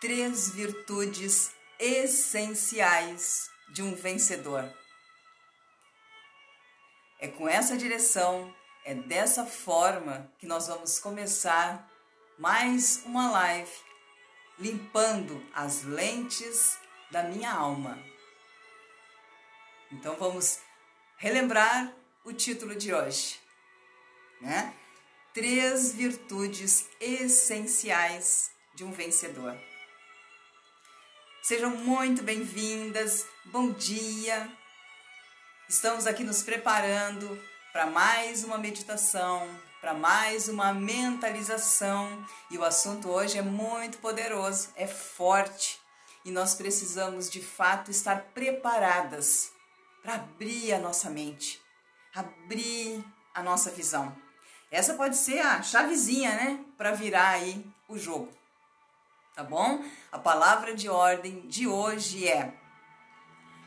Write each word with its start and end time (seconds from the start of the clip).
três 0.00 0.50
virtudes 0.50 1.50
essenciais 1.78 3.50
de 3.70 3.82
um 3.82 3.94
vencedor. 3.94 4.70
É 7.18 7.28
com 7.28 7.48
essa 7.48 7.76
direção, 7.76 8.54
é 8.84 8.94
dessa 8.94 9.46
forma 9.46 10.30
que 10.38 10.46
nós 10.46 10.68
vamos 10.68 10.98
começar 10.98 11.90
mais 12.38 13.02
uma 13.06 13.30
live 13.30 13.72
limpando 14.58 15.44
as 15.54 15.82
lentes 15.82 16.78
da 17.10 17.22
minha 17.22 17.52
alma. 17.52 17.98
Então 19.90 20.16
vamos 20.16 20.60
relembrar 21.16 21.94
o 22.24 22.32
título 22.32 22.74
de 22.74 22.92
hoje, 22.92 23.40
né? 24.40 24.74
Três 25.32 25.92
virtudes 25.94 26.88
essenciais 27.00 28.50
de 28.74 28.84
um 28.84 28.92
vencedor. 28.92 29.56
Sejam 31.46 31.70
muito 31.70 32.24
bem-vindas, 32.24 33.24
bom 33.44 33.70
dia. 33.70 34.50
Estamos 35.68 36.04
aqui 36.04 36.24
nos 36.24 36.42
preparando 36.42 37.40
para 37.72 37.86
mais 37.86 38.42
uma 38.42 38.58
meditação, 38.58 39.48
para 39.80 39.94
mais 39.94 40.48
uma 40.48 40.74
mentalização 40.74 42.26
e 42.50 42.58
o 42.58 42.64
assunto 42.64 43.08
hoje 43.08 43.38
é 43.38 43.42
muito 43.42 43.98
poderoso, 43.98 44.70
é 44.74 44.88
forte 44.88 45.78
e 46.24 46.32
nós 46.32 46.56
precisamos 46.56 47.30
de 47.30 47.40
fato 47.40 47.92
estar 47.92 48.22
preparadas 48.34 49.52
para 50.02 50.14
abrir 50.14 50.72
a 50.72 50.80
nossa 50.80 51.08
mente, 51.08 51.62
abrir 52.12 53.04
a 53.32 53.40
nossa 53.40 53.70
visão. 53.70 54.12
Essa 54.68 54.94
pode 54.94 55.16
ser 55.16 55.38
a 55.38 55.62
chavezinha, 55.62 56.32
né, 56.32 56.64
para 56.76 56.90
virar 56.90 57.28
aí 57.28 57.64
o 57.88 57.96
jogo 57.96 58.36
tá 59.36 59.44
bom? 59.44 59.84
A 60.10 60.18
palavra 60.18 60.74
de 60.74 60.88
ordem 60.88 61.46
de 61.46 61.68
hoje 61.68 62.26
é 62.26 62.54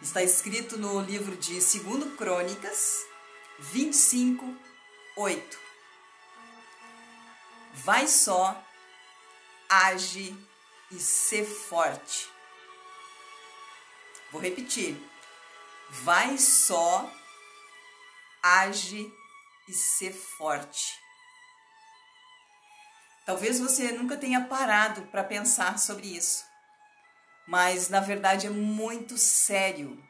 está 0.02 0.23
escrito 0.23 0.77
no 0.77 0.99
livro 0.99 1.38
de 1.38 1.53
2 1.59 2.16
Crônicas 2.17 3.05
25 3.59 4.57
8. 5.16 5.59
Vai 7.75 8.07
só, 8.07 8.59
age 9.69 10.35
e 10.89 10.99
ser 10.99 11.45
forte. 11.45 12.27
Vou 14.31 14.41
repetir. 14.41 14.97
Vai 15.89 16.39
só, 16.39 17.07
age 18.41 19.13
e 19.67 19.73
ser 19.73 20.13
forte. 20.13 20.98
Talvez 23.30 23.59
você 23.59 23.91
nunca 23.91 24.17
tenha 24.17 24.45
parado 24.45 25.03
para 25.03 25.23
pensar 25.23 25.77
sobre 25.77 26.08
isso, 26.08 26.44
mas 27.47 27.88
na 27.88 27.99
verdade 27.99 28.47
é 28.47 28.49
muito 28.49 29.19
sério. 29.19 30.03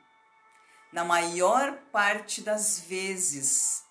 Na 0.94 1.04
maior 1.04 1.74
parte 1.92 2.40
das 2.40 2.80
vezes, 2.80 3.84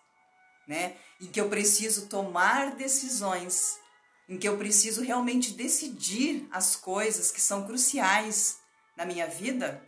né, 0.67 0.97
em 1.21 1.27
que 1.27 1.39
eu 1.39 1.51
preciso 1.51 2.07
tomar 2.09 2.75
decisões, 2.75 3.79
em 4.27 4.39
que 4.39 4.49
eu 4.49 4.57
preciso 4.57 5.03
realmente 5.03 5.53
decidir 5.53 6.49
as 6.51 6.75
coisas 6.75 7.31
que 7.31 7.43
são 7.43 7.67
cruciais 7.67 8.57
na 8.97 9.05
minha 9.05 9.27
vida, 9.27 9.87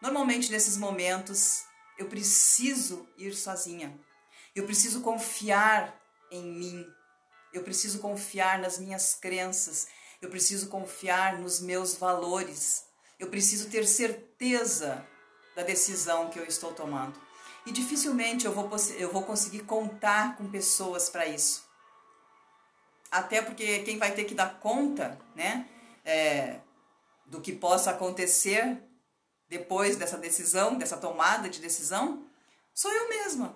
normalmente 0.00 0.50
nesses 0.50 0.78
momentos 0.78 1.62
eu 1.98 2.08
preciso 2.08 3.06
ir 3.18 3.34
sozinha. 3.34 3.94
Eu 4.56 4.64
preciso 4.64 5.02
confiar 5.02 5.94
em 6.30 6.42
mim 6.42 7.01
eu 7.52 7.62
preciso 7.62 7.98
confiar 7.98 8.58
nas 8.58 8.78
minhas 8.78 9.14
crenças. 9.14 9.88
Eu 10.20 10.30
preciso 10.30 10.68
confiar 10.68 11.38
nos 11.38 11.60
meus 11.60 11.94
valores. 11.94 12.84
Eu 13.18 13.28
preciso 13.28 13.68
ter 13.68 13.86
certeza 13.86 15.06
da 15.54 15.62
decisão 15.62 16.30
que 16.30 16.38
eu 16.38 16.44
estou 16.44 16.72
tomando. 16.72 17.20
E 17.66 17.72
dificilmente 17.72 18.46
eu 18.46 18.52
vou, 18.52 18.68
eu 18.98 19.12
vou 19.12 19.22
conseguir 19.22 19.60
contar 19.60 20.36
com 20.36 20.50
pessoas 20.50 21.08
para 21.08 21.26
isso. 21.26 21.64
Até 23.10 23.42
porque 23.42 23.80
quem 23.80 23.98
vai 23.98 24.12
ter 24.12 24.24
que 24.24 24.34
dar 24.34 24.58
conta, 24.58 25.18
né, 25.34 25.68
é, 26.04 26.60
do 27.26 27.40
que 27.40 27.52
possa 27.52 27.90
acontecer 27.90 28.82
depois 29.48 29.96
dessa 29.96 30.16
decisão, 30.16 30.78
dessa 30.78 30.96
tomada 30.96 31.48
de 31.48 31.60
decisão, 31.60 32.26
sou 32.72 32.90
eu 32.90 33.08
mesma. 33.08 33.54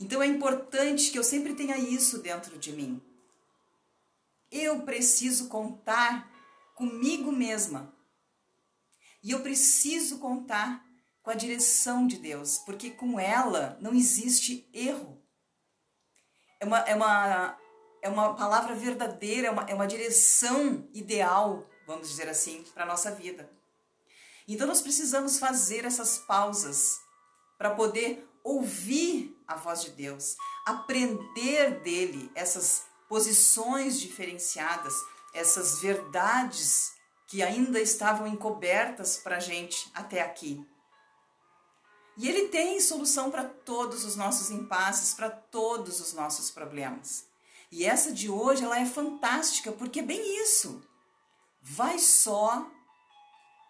Então 0.00 0.22
é 0.22 0.26
importante 0.26 1.10
que 1.10 1.18
eu 1.18 1.24
sempre 1.24 1.54
tenha 1.54 1.78
isso 1.78 2.18
dentro 2.18 2.58
de 2.58 2.72
mim. 2.72 3.00
Eu 4.50 4.82
preciso 4.82 5.48
contar 5.48 6.30
comigo 6.74 7.30
mesma. 7.30 7.94
E 9.22 9.30
eu 9.30 9.40
preciso 9.40 10.18
contar 10.18 10.84
com 11.22 11.30
a 11.30 11.34
direção 11.34 12.06
de 12.06 12.18
Deus, 12.18 12.58
porque 12.58 12.90
com 12.90 13.18
ela 13.18 13.78
não 13.80 13.94
existe 13.94 14.68
erro. 14.72 15.18
É 16.60 16.66
uma, 16.66 16.78
é 16.80 16.94
uma, 16.94 17.58
é 18.02 18.08
uma 18.08 18.34
palavra 18.34 18.74
verdadeira, 18.74 19.48
é 19.48 19.50
uma, 19.50 19.62
é 19.62 19.74
uma 19.74 19.86
direção 19.86 20.86
ideal, 20.92 21.66
vamos 21.86 22.08
dizer 22.08 22.28
assim, 22.28 22.62
para 22.74 22.82
a 22.82 22.86
nossa 22.86 23.10
vida. 23.10 23.50
Então 24.46 24.66
nós 24.66 24.82
precisamos 24.82 25.38
fazer 25.38 25.86
essas 25.86 26.18
pausas 26.18 27.00
para 27.56 27.70
poder 27.70 28.28
ouvir 28.42 29.33
a 29.46 29.56
voz 29.56 29.82
de 29.82 29.90
Deus, 29.90 30.36
aprender 30.66 31.80
dele 31.80 32.30
essas 32.34 32.84
posições 33.08 34.00
diferenciadas, 34.00 34.94
essas 35.32 35.80
verdades 35.80 36.94
que 37.26 37.42
ainda 37.42 37.80
estavam 37.80 38.26
encobertas 38.26 39.16
para 39.16 39.36
a 39.36 39.40
gente 39.40 39.90
até 39.94 40.22
aqui. 40.22 40.66
E 42.16 42.28
ele 42.28 42.48
tem 42.48 42.80
solução 42.80 43.30
para 43.30 43.44
todos 43.44 44.04
os 44.04 44.14
nossos 44.14 44.50
impasses, 44.50 45.14
para 45.14 45.30
todos 45.30 46.00
os 46.00 46.12
nossos 46.12 46.50
problemas. 46.50 47.26
E 47.70 47.84
essa 47.84 48.12
de 48.12 48.30
hoje 48.30 48.62
ela 48.62 48.78
é 48.78 48.86
fantástica 48.86 49.72
porque 49.72 49.98
é 49.98 50.02
bem 50.02 50.42
isso. 50.42 50.80
Vai 51.60 51.98
só, 51.98 52.70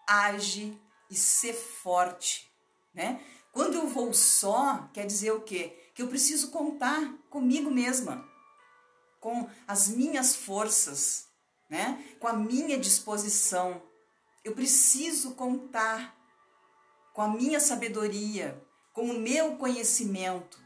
age 0.07 0.79
e 1.09 1.15
ser 1.15 1.53
forte, 1.53 2.51
né? 2.93 3.23
Quando 3.55 3.75
eu 3.75 3.87
vou 3.87 4.13
só, 4.13 4.89
quer 4.93 5.05
dizer 5.05 5.31
o 5.31 5.39
quê? 5.39 5.73
Que 5.95 6.01
eu 6.01 6.09
preciso 6.09 6.51
contar 6.51 7.09
comigo 7.29 7.71
mesma, 7.71 8.29
com 9.21 9.49
as 9.65 9.87
minhas 9.87 10.35
forças, 10.35 11.29
né? 11.69 12.03
com 12.19 12.27
a 12.27 12.33
minha 12.33 12.77
disposição. 12.77 13.81
Eu 14.43 14.53
preciso 14.53 15.35
contar 15.35 16.13
com 17.13 17.21
a 17.21 17.29
minha 17.29 17.61
sabedoria, 17.61 18.61
com 18.91 19.03
o 19.03 19.17
meu 19.17 19.55
conhecimento. 19.55 20.59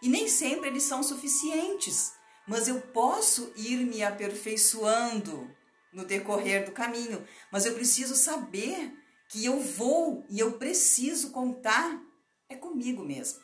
E 0.00 0.08
nem 0.08 0.28
sempre 0.28 0.68
eles 0.68 0.84
são 0.84 1.02
suficientes, 1.02 2.12
mas 2.46 2.68
eu 2.68 2.80
posso 2.80 3.52
ir 3.56 3.78
me 3.78 4.00
aperfeiçoando 4.00 5.50
no 5.92 6.04
decorrer 6.04 6.66
do 6.66 6.70
caminho. 6.70 7.26
Mas 7.50 7.66
eu 7.66 7.74
preciso 7.74 8.14
saber 8.14 8.96
que 9.28 9.44
eu 9.44 9.58
vou 9.58 10.24
e 10.30 10.38
eu 10.38 10.52
preciso 10.52 11.30
contar 11.30 12.11
é 12.52 12.56
comigo 12.56 13.04
mesmo. 13.04 13.40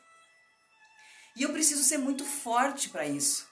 E 1.36 1.42
eu 1.42 1.52
preciso 1.52 1.82
ser 1.82 1.98
muito 1.98 2.24
forte 2.24 2.88
para 2.88 3.06
isso. 3.06 3.48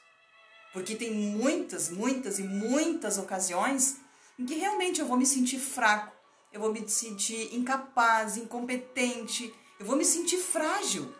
Porque 0.72 0.96
tem 0.96 1.12
muitas, 1.12 1.88
muitas 1.88 2.38
e 2.38 2.42
muitas 2.42 3.16
ocasiões 3.16 3.96
em 4.38 4.44
que 4.44 4.54
realmente 4.54 5.00
eu 5.00 5.06
vou 5.06 5.16
me 5.16 5.24
sentir 5.24 5.58
fraco, 5.58 6.12
eu 6.52 6.60
vou 6.60 6.72
me 6.72 6.86
sentir 6.88 7.54
incapaz, 7.54 8.36
incompetente, 8.36 9.54
eu 9.78 9.86
vou 9.86 9.96
me 9.96 10.04
sentir 10.04 10.38
frágil. 10.38 11.14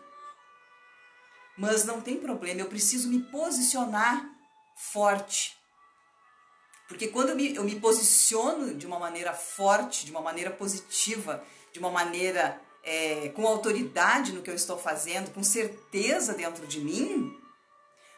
Mas 1.57 1.85
não 1.85 2.01
tem 2.01 2.17
problema, 2.19 2.61
eu 2.61 2.67
preciso 2.67 3.09
me 3.09 3.19
posicionar 3.23 4.29
forte. 4.75 5.57
Porque 6.87 7.07
quando 7.07 7.29
eu 7.29 7.35
me, 7.35 7.55
eu 7.55 7.63
me 7.63 7.79
posiciono 7.79 8.73
de 8.75 8.85
uma 8.85 8.99
maneira 8.99 9.33
forte, 9.33 10.05
de 10.05 10.11
uma 10.11 10.21
maneira 10.21 10.51
positiva, 10.51 11.43
de 11.73 11.79
uma 11.79 11.89
maneira 11.89 12.61
é, 12.87 13.27
com 13.35 13.45
autoridade 13.45 14.31
no 14.31 14.41
que 14.41 14.49
eu 14.49 14.55
estou 14.55 14.77
fazendo, 14.77 15.33
com 15.33 15.43
certeza 15.43 16.33
dentro 16.33 16.65
de 16.65 16.79
mim, 16.79 17.37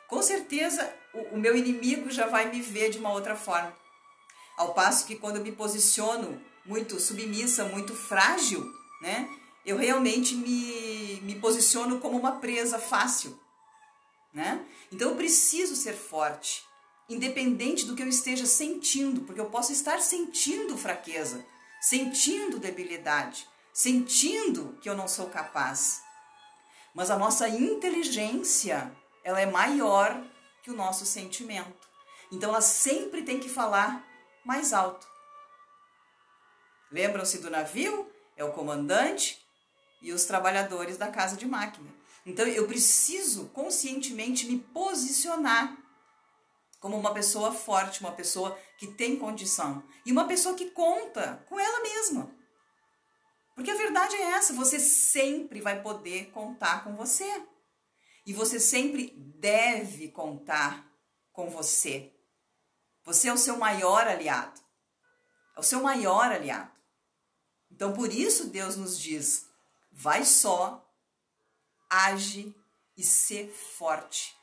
com 0.08 0.22
certeza 0.22 0.94
o, 1.12 1.36
o 1.36 1.40
meu 1.40 1.58
inimigo 1.58 2.12
já 2.12 2.28
vai 2.28 2.52
me 2.52 2.62
ver 2.62 2.92
de 2.92 3.00
uma 3.00 3.12
outra 3.12 3.36
forma. 3.36 3.76
Ao 4.56 4.76
passo 4.76 5.08
que 5.08 5.16
quando 5.16 5.38
eu 5.38 5.44
me 5.44 5.52
posiciono 5.52 6.40
muito 6.64 7.00
submissa, 7.00 7.66
muito 7.66 7.96
frágil, 7.96 8.64
né? 9.02 9.28
Eu 9.66 9.76
realmente 9.76 10.36
me, 10.36 11.20
me 11.24 11.36
posiciono 11.36 12.00
como 12.00 12.18
uma 12.18 12.34
presa 12.34 12.78
fácil, 12.78 13.40
né? 14.32 14.64
Então 14.92 15.10
eu 15.10 15.16
preciso 15.16 15.76
ser 15.76 15.94
forte, 15.94 16.64
independente 17.10 17.86
do 17.86 17.96
que 17.96 18.04
eu 18.04 18.08
esteja 18.08 18.46
sentindo, 18.46 19.22
porque 19.22 19.42
eu 19.42 19.50
posso 19.50 19.72
estar 19.72 20.00
sentindo 20.00 20.78
fraqueza, 20.78 21.44
sentindo 21.82 22.60
debilidade, 22.60 23.48
sentindo 23.80 24.78
que 24.82 24.90
eu 24.90 24.94
não 24.94 25.08
sou 25.08 25.30
capaz. 25.30 26.02
Mas 26.94 27.10
a 27.10 27.18
nossa 27.18 27.48
inteligência, 27.48 28.92
ela 29.24 29.40
é 29.40 29.46
maior 29.46 30.22
que 30.62 30.70
o 30.70 30.76
nosso 30.76 31.06
sentimento. 31.06 31.88
Então 32.30 32.50
ela 32.50 32.60
sempre 32.60 33.22
tem 33.24 33.40
que 33.40 33.48
falar 33.48 34.06
mais 34.44 34.74
alto. 34.74 35.08
Lembram-se 36.92 37.38
do 37.38 37.50
navio? 37.50 38.12
É 38.36 38.44
o 38.44 38.52
comandante 38.52 39.42
e 40.02 40.12
os 40.12 40.26
trabalhadores 40.26 40.98
da 40.98 41.08
casa 41.08 41.38
de 41.38 41.46
máquina. 41.46 41.90
Então 42.26 42.46
eu 42.46 42.68
preciso 42.68 43.46
conscientemente 43.54 44.46
me 44.46 44.60
posicionar 44.60 45.78
como 46.82 46.98
uma 46.98 47.14
pessoa 47.14 47.54
forte, 47.54 48.02
uma 48.02 48.12
pessoa 48.12 48.60
que 48.78 48.88
tem 48.88 49.16
condição 49.16 49.82
e 50.06 50.12
uma 50.12 50.28
pessoa 50.28 50.54
que 50.54 50.70
conta 50.72 51.46
com 51.48 51.58
ela 51.58 51.82
mesma. 51.82 52.39
Porque 53.60 53.72
a 53.72 53.76
verdade 53.76 54.16
é 54.16 54.22
essa, 54.22 54.54
você 54.54 54.80
sempre 54.80 55.60
vai 55.60 55.82
poder 55.82 56.32
contar 56.32 56.82
com 56.82 56.96
você. 56.96 57.30
E 58.26 58.32
você 58.32 58.58
sempre 58.58 59.14
deve 59.38 60.08
contar 60.08 60.90
com 61.34 61.50
você. 61.50 62.10
Você 63.04 63.28
é 63.28 63.34
o 63.34 63.38
seu 63.38 63.58
maior 63.58 64.08
aliado. 64.08 64.62
É 65.58 65.60
o 65.60 65.64
seu 65.64 65.84
maior 65.84 66.32
aliado. 66.32 66.72
Então 67.70 67.92
por 67.92 68.14
isso 68.14 68.48
Deus 68.48 68.78
nos 68.78 68.98
diz: 68.98 69.46
vai 69.92 70.24
só, 70.24 70.90
age 71.90 72.56
e 72.96 73.04
ser 73.04 73.50
forte. 73.50 74.34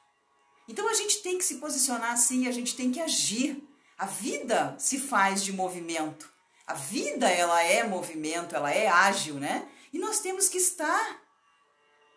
Então 0.68 0.90
a 0.90 0.92
gente 0.92 1.22
tem 1.22 1.38
que 1.38 1.44
se 1.44 1.54
posicionar 1.54 2.12
assim, 2.12 2.46
a 2.46 2.52
gente 2.52 2.76
tem 2.76 2.92
que 2.92 3.00
agir. 3.00 3.66
A 3.96 4.04
vida 4.04 4.78
se 4.78 5.00
faz 5.00 5.42
de 5.42 5.54
movimento. 5.54 6.35
A 6.66 6.74
vida 6.74 7.28
ela 7.28 7.62
é 7.62 7.84
movimento, 7.84 8.56
ela 8.56 8.72
é 8.72 8.88
ágil, 8.88 9.34
né? 9.34 9.68
E 9.92 9.98
nós 9.98 10.20
temos 10.20 10.48
que 10.48 10.58
estar 10.58 11.22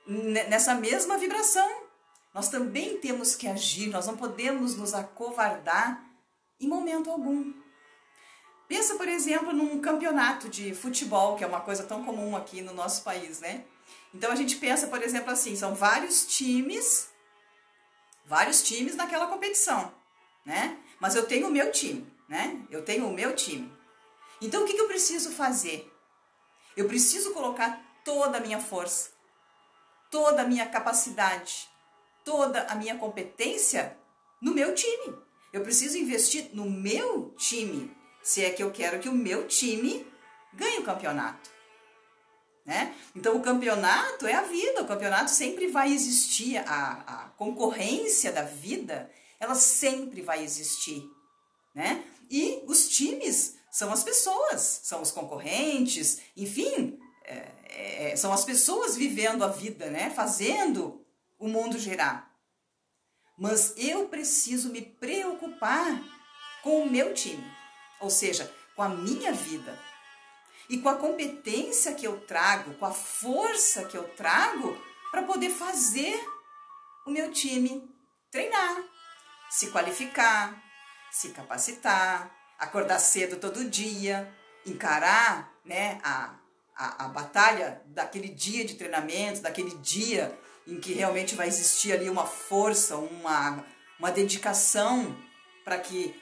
nessa 0.08 0.74
mesma 0.74 1.18
vibração. 1.18 1.70
Nós 2.34 2.50
também 2.50 2.98
temos 2.98 3.36
que 3.36 3.48
agir, 3.48 3.90
nós 3.90 4.08
não 4.08 4.18
podemos 4.18 4.76
nos 4.76 4.94
acovardar 4.94 6.04
em 6.60 6.68
momento 6.68 7.12
algum. 7.12 7.54
Pensa, 8.68 8.96
por 8.96 9.08
exemplo, 9.08 9.54
num 9.54 9.80
campeonato 9.80 10.48
de 10.48 10.74
futebol, 10.74 11.36
que 11.36 11.44
é 11.44 11.48
uma 11.48 11.62
coisa 11.62 11.84
tão 11.84 12.04
comum 12.04 12.36
aqui 12.36 12.62
no 12.62 12.74
nosso 12.74 13.04
país, 13.04 13.40
né? 13.40 13.64
Então 14.14 14.32
a 14.32 14.36
gente 14.36 14.56
pensa, 14.58 14.88
por 14.88 15.02
exemplo, 15.02 15.32
assim, 15.32 15.56
são 15.56 15.76
vários 15.76 16.26
times 16.26 17.10
vários 18.30 18.62
times 18.62 18.96
naquela 18.96 19.26
competição, 19.26 19.92
né? 20.46 20.78
Mas 21.00 21.16
eu 21.16 21.26
tenho 21.26 21.48
o 21.48 21.52
meu 21.52 21.72
time, 21.72 22.08
né? 22.30 22.62
Eu 22.70 22.86
tenho 22.86 23.08
o 23.08 23.14
meu 23.14 23.36
time. 23.36 23.74
Então 24.42 24.64
o 24.64 24.66
que, 24.66 24.74
que 24.74 24.82
eu 24.82 24.88
preciso 24.88 25.32
fazer? 25.32 25.92
Eu 26.76 26.88
preciso 26.88 27.34
colocar 27.34 27.82
toda 28.06 28.38
a 28.38 28.42
minha 28.42 28.60
força, 28.60 29.10
toda 30.10 30.42
a 30.42 30.48
minha 30.48 30.66
capacidade, 30.68 31.68
toda 32.24 32.64
a 32.64 32.76
minha 32.76 32.96
competência 32.98 33.98
no 34.42 34.54
meu 34.54 34.74
time. 34.74 35.18
Eu 35.52 35.62
preciso 35.62 35.98
investir 35.98 36.50
no 36.54 36.70
meu 36.70 37.34
time, 37.38 37.96
se 38.22 38.44
é 38.44 38.52
que 38.52 38.64
eu 38.64 38.72
quero 38.72 39.00
que 39.00 39.10
o 39.10 39.14
meu 39.14 39.48
time 39.48 40.06
ganhe 40.54 40.80
o 40.80 40.84
campeonato. 40.84 41.50
Né? 42.66 42.96
Então 43.16 43.36
o 43.36 43.42
campeonato 43.42 44.28
é 44.28 44.34
a 44.34 44.44
vida, 44.44 44.84
o 44.84 44.88
campeonato 44.88 45.32
sempre 45.32 45.68
vai 45.68 45.92
existir, 45.92 46.58
a, 46.58 47.04
a 47.08 47.30
concorrência 47.30 48.32
da 48.32 48.44
vida, 48.44 49.12
ela 49.40 49.56
sempre 49.56 50.22
vai 50.22 50.44
existir. 50.44 51.04
Né? 51.74 52.04
E 52.30 52.64
os 52.68 52.88
times 52.88 53.59
são 53.72 53.92
as 53.92 54.04
pessoas, 54.04 54.82
são 54.84 55.02
os 55.02 55.12
concorrentes, 55.12 56.20
enfim, 56.36 57.00
é, 57.24 58.12
é, 58.12 58.16
são 58.16 58.34
as 58.34 58.44
pessoas 58.44 58.96
vivendo 58.96 59.44
a 59.44 59.48
vida, 59.48 59.90
né? 59.90 60.10
fazendo 60.10 61.06
o 61.38 61.48
mundo 61.48 61.78
girar. 61.78 62.30
Mas 63.38 63.74
eu 63.78 64.08
preciso 64.10 64.70
me 64.70 64.82
preocupar 64.82 66.04
com 66.64 66.84
o 66.84 66.90
meu 66.90 67.14
time, 67.14 67.44
ou 68.02 68.10
seja, 68.10 68.54
com 68.76 68.82
a 68.82 68.90
minha 68.90 69.32
vida 69.32 69.80
e 70.70 70.78
com 70.80 70.90
a 70.90 70.96
competência 70.96 71.94
que 71.94 72.06
eu 72.06 72.20
trago, 72.22 72.74
com 72.76 72.86
a 72.86 72.92
força 72.92 73.86
que 73.86 73.98
eu 73.98 74.08
trago 74.16 74.78
para 75.12 75.24
poder 75.24 75.50
fazer 75.50 76.20
o 77.06 77.12
meu 77.12 77.32
time 77.32 77.90
treinar, 78.30 78.84
se 79.50 79.72
qualificar, 79.72 80.62
se 81.12 81.30
capacitar, 81.30 82.39
acordar 82.60 83.00
cedo 83.00 83.38
todo 83.38 83.70
dia, 83.70 84.30
encarar 84.66 85.54
né, 85.64 86.00
a, 86.04 86.36
a, 86.76 87.06
a 87.06 87.08
batalha 87.08 87.82
daquele 87.88 88.30
dia 88.30 88.66
de 88.66 88.76
treinamento, 88.76 89.42
daquele 89.42 89.76
dia 89.78 90.38
em 90.68 90.80
que 90.80 90.94
realmente 90.94 91.36
vai 91.36 91.48
existir 91.48 91.92
ali 91.92 92.10
uma 92.10 92.26
força, 92.26 92.98
uma, 92.98 93.66
uma 93.98 94.12
dedicação 94.12 95.18
para 95.64 95.80
que 95.80 96.20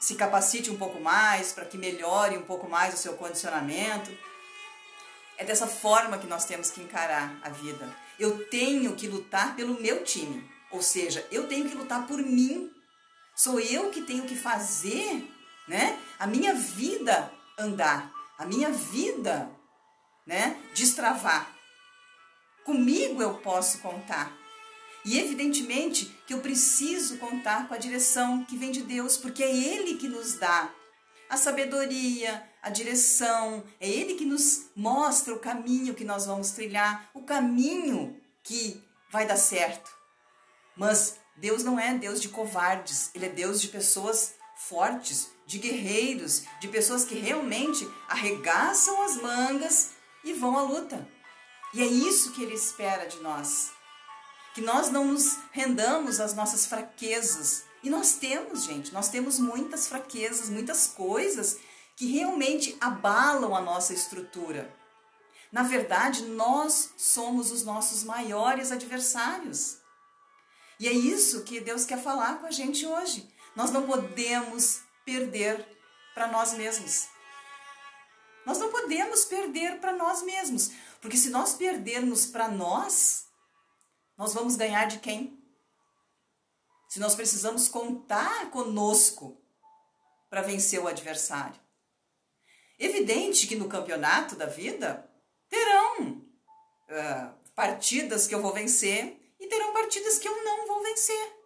se 0.00 0.14
capacite 0.14 0.70
um 0.70 0.76
pouco 0.76 1.00
mais, 1.00 1.52
para 1.52 1.64
que 1.64 1.78
melhore 1.78 2.36
um 2.36 2.42
pouco 2.42 2.68
mais 2.68 2.94
o 2.94 2.98
seu 2.98 3.14
condicionamento. 3.14 4.10
É 5.36 5.44
dessa 5.44 5.66
forma 5.66 6.18
que 6.18 6.26
nós 6.26 6.44
temos 6.44 6.70
que 6.70 6.80
encarar 6.80 7.36
a 7.42 7.48
vida. 7.48 7.88
Eu 8.18 8.46
tenho 8.48 8.94
que 8.94 9.08
lutar 9.08 9.56
pelo 9.56 9.80
meu 9.80 10.04
time, 10.04 10.48
ou 10.70 10.82
seja, 10.82 11.26
eu 11.30 11.48
tenho 11.48 11.68
que 11.68 11.74
lutar 11.74 12.06
por 12.06 12.18
mim. 12.18 12.70
Sou 13.34 13.58
eu 13.58 13.90
que 13.90 14.02
tenho 14.02 14.24
que 14.24 14.36
fazer, 14.36 15.28
né, 15.68 15.98
a 16.18 16.26
minha 16.26 16.54
vida 16.54 17.32
andar, 17.58 18.12
a 18.38 18.44
minha 18.44 18.70
vida, 18.70 19.50
né, 20.26 20.56
destravar. 20.74 21.54
Comigo 22.64 23.22
eu 23.22 23.34
posso 23.38 23.78
contar. 23.78 24.32
E 25.04 25.18
evidentemente 25.18 26.06
que 26.26 26.32
eu 26.32 26.40
preciso 26.40 27.18
contar 27.18 27.68
com 27.68 27.74
a 27.74 27.78
direção 27.78 28.44
que 28.44 28.56
vem 28.56 28.70
de 28.70 28.82
Deus, 28.82 29.16
porque 29.16 29.42
é 29.42 29.54
Ele 29.54 29.96
que 29.96 30.08
nos 30.08 30.34
dá 30.34 30.72
a 31.28 31.36
sabedoria, 31.36 32.42
a 32.62 32.70
direção, 32.70 33.62
é 33.78 33.88
Ele 33.88 34.14
que 34.14 34.24
nos 34.24 34.70
mostra 34.74 35.34
o 35.34 35.38
caminho 35.38 35.94
que 35.94 36.04
nós 36.04 36.24
vamos 36.24 36.52
trilhar, 36.52 37.10
o 37.12 37.22
caminho 37.22 38.18
que 38.42 38.82
vai 39.10 39.26
dar 39.26 39.36
certo. 39.36 39.90
Mas 40.74 41.16
Deus 41.36 41.62
não 41.62 41.78
é 41.78 41.92
Deus 41.94 42.20
de 42.20 42.28
covardes, 42.30 43.10
Ele 43.14 43.26
é 43.26 43.28
Deus 43.28 43.60
de 43.60 43.68
pessoas 43.68 44.34
fortes, 44.56 45.30
de 45.46 45.58
guerreiros, 45.58 46.44
de 46.60 46.68
pessoas 46.68 47.04
que 47.04 47.14
realmente 47.14 47.88
arregaçam 48.08 49.02
as 49.02 49.16
mangas 49.16 49.90
e 50.22 50.32
vão 50.32 50.58
à 50.58 50.62
luta. 50.62 51.06
E 51.72 51.82
é 51.82 51.86
isso 51.86 52.32
que 52.32 52.42
Ele 52.42 52.54
espera 52.54 53.06
de 53.06 53.20
nós 53.20 53.74
que 54.54 54.60
nós 54.60 54.88
não 54.88 55.04
nos 55.08 55.36
rendamos 55.50 56.20
às 56.20 56.32
nossas 56.32 56.64
fraquezas. 56.64 57.64
E 57.82 57.90
nós 57.90 58.14
temos, 58.14 58.64
gente, 58.64 58.94
nós 58.94 59.08
temos 59.08 59.38
muitas 59.40 59.88
fraquezas, 59.88 60.48
muitas 60.48 60.86
coisas 60.86 61.58
que 61.96 62.06
realmente 62.06 62.76
abalam 62.80 63.54
a 63.54 63.60
nossa 63.60 63.92
estrutura. 63.92 64.72
Na 65.50 65.64
verdade, 65.64 66.22
nós 66.22 66.90
somos 66.96 67.50
os 67.50 67.64
nossos 67.64 68.04
maiores 68.04 68.70
adversários. 68.70 69.78
E 70.78 70.88
é 70.88 70.92
isso 70.92 71.42
que 71.42 71.60
Deus 71.60 71.84
quer 71.84 72.00
falar 72.00 72.38
com 72.38 72.46
a 72.46 72.50
gente 72.50 72.86
hoje. 72.86 73.28
Nós 73.56 73.70
não 73.70 73.82
podemos 73.82 74.80
perder 75.04 75.64
para 76.14 76.28
nós 76.28 76.54
mesmos. 76.54 77.08
Nós 78.46 78.58
não 78.58 78.70
podemos 78.70 79.24
perder 79.24 79.80
para 79.80 79.92
nós 79.92 80.22
mesmos, 80.22 80.70
porque 81.00 81.16
se 81.16 81.30
nós 81.30 81.54
perdermos 81.54 82.26
para 82.26 82.48
nós, 82.48 83.26
nós 84.16 84.34
vamos 84.34 84.56
ganhar 84.56 84.86
de 84.86 84.98
quem? 84.98 85.42
Se 86.88 87.00
nós 87.00 87.14
precisamos 87.14 87.68
contar 87.68 88.50
conosco 88.50 89.40
para 90.28 90.42
vencer 90.42 90.80
o 90.80 90.88
adversário. 90.88 91.60
Evidente 92.78 93.46
que 93.46 93.56
no 93.56 93.68
campeonato 93.68 94.36
da 94.36 94.46
vida 94.46 95.08
terão 95.48 96.02
uh, 96.02 97.52
partidas 97.54 98.26
que 98.26 98.34
eu 98.34 98.42
vou 98.42 98.52
vencer 98.52 99.34
e 99.38 99.46
terão 99.46 99.72
partidas 99.72 100.18
que 100.18 100.28
eu 100.28 100.44
não 100.44 100.66
vou 100.66 100.82
vencer. 100.82 101.43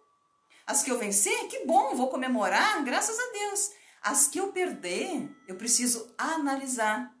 As 0.69 0.83
que 0.83 0.91
eu 0.91 0.99
vencer, 0.99 1.47
que 1.47 1.65
bom, 1.65 1.95
vou 1.95 2.09
comemorar, 2.09 2.83
graças 2.83 3.17
a 3.17 3.31
Deus. 3.31 3.71
As 4.03 4.27
que 4.27 4.39
eu 4.39 4.51
perder, 4.51 5.27
eu 5.47 5.55
preciso 5.55 6.13
analisar 6.15 7.11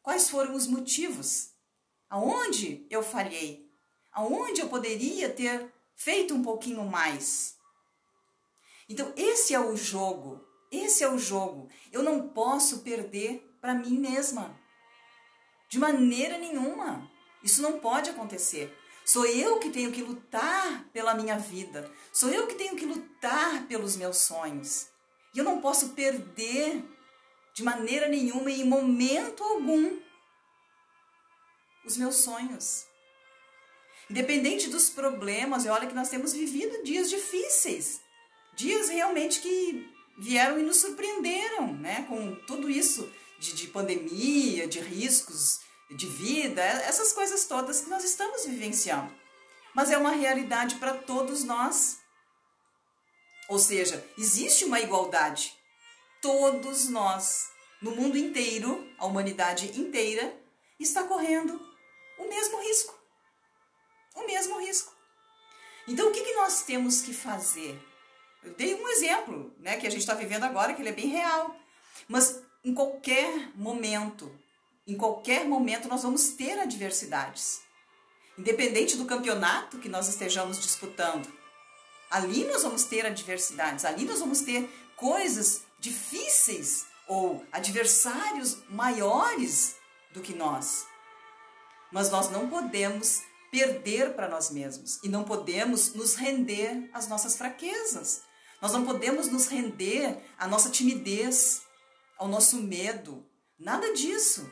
quais 0.00 0.30
foram 0.30 0.54
os 0.54 0.68
motivos, 0.68 1.50
aonde 2.08 2.86
eu 2.88 3.02
falhei, 3.02 3.68
aonde 4.12 4.60
eu 4.60 4.68
poderia 4.68 5.28
ter 5.28 5.74
feito 5.96 6.32
um 6.32 6.44
pouquinho 6.44 6.84
mais. 6.84 7.56
Então, 8.88 9.12
esse 9.16 9.52
é 9.52 9.58
o 9.58 9.76
jogo. 9.76 10.40
Esse 10.70 11.02
é 11.02 11.10
o 11.10 11.18
jogo. 11.18 11.68
Eu 11.90 12.04
não 12.04 12.28
posso 12.28 12.82
perder 12.82 13.44
para 13.60 13.74
mim 13.74 13.98
mesma. 13.98 14.56
De 15.68 15.76
maneira 15.76 16.38
nenhuma. 16.38 17.10
Isso 17.42 17.62
não 17.62 17.80
pode 17.80 18.10
acontecer. 18.10 18.72
Sou 19.04 19.26
eu 19.26 19.58
que 19.58 19.70
tenho 19.70 19.90
que 19.90 20.02
lutar 20.02 20.84
pela 20.92 21.14
minha 21.14 21.38
vida. 21.38 21.90
Sou 22.12 22.28
eu 22.30 22.46
que 22.46 22.54
tenho 22.54 22.76
que 22.76 22.86
lutar 22.86 23.66
pelos 23.66 23.96
meus 23.96 24.18
sonhos. 24.18 24.86
E 25.34 25.38
eu 25.38 25.44
não 25.44 25.60
posso 25.60 25.90
perder 25.90 26.84
de 27.54 27.62
maneira 27.62 28.08
nenhuma 28.08 28.50
e 28.50 28.60
em 28.60 28.64
momento 28.64 29.42
algum 29.42 29.98
os 31.84 31.96
meus 31.96 32.16
sonhos. 32.16 32.86
Independente 34.08 34.68
dos 34.68 34.90
problemas, 34.90 35.64
e 35.64 35.68
olha 35.68 35.86
que 35.86 35.94
nós 35.94 36.08
temos 36.08 36.32
vivido 36.32 36.84
dias 36.84 37.08
difíceis, 37.08 38.00
dias 38.54 38.88
realmente 38.88 39.40
que 39.40 39.90
vieram 40.18 40.58
e 40.58 40.62
nos 40.62 40.76
surpreenderam, 40.76 41.72
né? 41.74 42.04
Com 42.08 42.34
tudo 42.46 42.68
isso 42.70 43.10
de, 43.38 43.54
de 43.54 43.66
pandemia, 43.68 44.66
de 44.66 44.80
riscos 44.80 45.60
de 45.94 46.06
vida, 46.06 46.62
essas 46.62 47.12
coisas 47.12 47.46
todas 47.46 47.80
que 47.82 47.90
nós 47.90 48.04
estamos 48.04 48.44
vivenciando. 48.44 49.12
Mas 49.74 49.90
é 49.90 49.98
uma 49.98 50.12
realidade 50.12 50.76
para 50.76 50.94
todos 50.94 51.44
nós. 51.44 51.98
Ou 53.48 53.58
seja, 53.58 54.06
existe 54.18 54.64
uma 54.64 54.80
igualdade. 54.80 55.54
Todos 56.20 56.88
nós, 56.88 57.50
no 57.80 57.92
mundo 57.92 58.16
inteiro, 58.16 58.88
a 58.98 59.06
humanidade 59.06 59.78
inteira, 59.78 60.36
está 60.78 61.02
correndo 61.04 61.60
o 62.18 62.28
mesmo 62.28 62.60
risco. 62.60 62.98
O 64.14 64.26
mesmo 64.26 64.60
risco. 64.60 64.92
Então, 65.88 66.08
o 66.08 66.12
que, 66.12 66.22
que 66.22 66.34
nós 66.34 66.62
temos 66.62 67.00
que 67.00 67.12
fazer? 67.12 67.80
Eu 68.42 68.54
dei 68.54 68.74
um 68.74 68.88
exemplo, 68.88 69.54
né, 69.58 69.76
que 69.78 69.86
a 69.86 69.90
gente 69.90 70.00
está 70.00 70.14
vivendo 70.14 70.44
agora, 70.44 70.74
que 70.74 70.82
ele 70.82 70.90
é 70.90 70.92
bem 70.94 71.08
real. 71.08 71.56
Mas 72.08 72.42
em 72.64 72.74
qualquer 72.74 73.50
momento, 73.56 74.30
em 74.86 74.96
qualquer 74.96 75.46
momento, 75.46 75.88
nós 75.88 76.02
vamos 76.02 76.30
ter 76.30 76.58
adversidades. 76.58 77.60
Independente 78.36 78.96
do 78.96 79.04
campeonato 79.04 79.78
que 79.78 79.88
nós 79.88 80.08
estejamos 80.08 80.60
disputando, 80.60 81.32
ali 82.10 82.44
nós 82.44 82.62
vamos 82.62 82.84
ter 82.84 83.06
adversidades, 83.06 83.84
ali 83.84 84.04
nós 84.04 84.20
vamos 84.20 84.40
ter 84.40 84.68
coisas 84.96 85.62
difíceis 85.78 86.86
ou 87.06 87.44
adversários 87.52 88.58
maiores 88.68 89.76
do 90.12 90.20
que 90.20 90.34
nós. 90.34 90.86
Mas 91.90 92.10
nós 92.10 92.30
não 92.30 92.48
podemos 92.48 93.20
perder 93.50 94.14
para 94.14 94.28
nós 94.28 94.50
mesmos 94.50 94.98
e 95.04 95.08
não 95.08 95.24
podemos 95.24 95.94
nos 95.94 96.14
render 96.14 96.88
às 96.92 97.06
nossas 97.06 97.36
fraquezas. 97.36 98.22
Nós 98.60 98.72
não 98.72 98.84
podemos 98.84 99.28
nos 99.28 99.46
render 99.46 100.16
à 100.38 100.48
nossa 100.48 100.70
timidez, 100.70 101.62
ao 102.16 102.28
nosso 102.28 102.56
medo. 102.62 103.26
Nada 103.58 103.92
disso. 103.92 104.48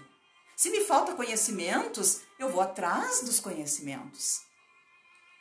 Se 0.61 0.69
me 0.69 0.85
falta 0.85 1.15
conhecimentos, 1.15 2.21
eu 2.39 2.51
vou 2.51 2.61
atrás 2.61 3.23
dos 3.23 3.41
conhecimentos. 3.41 4.43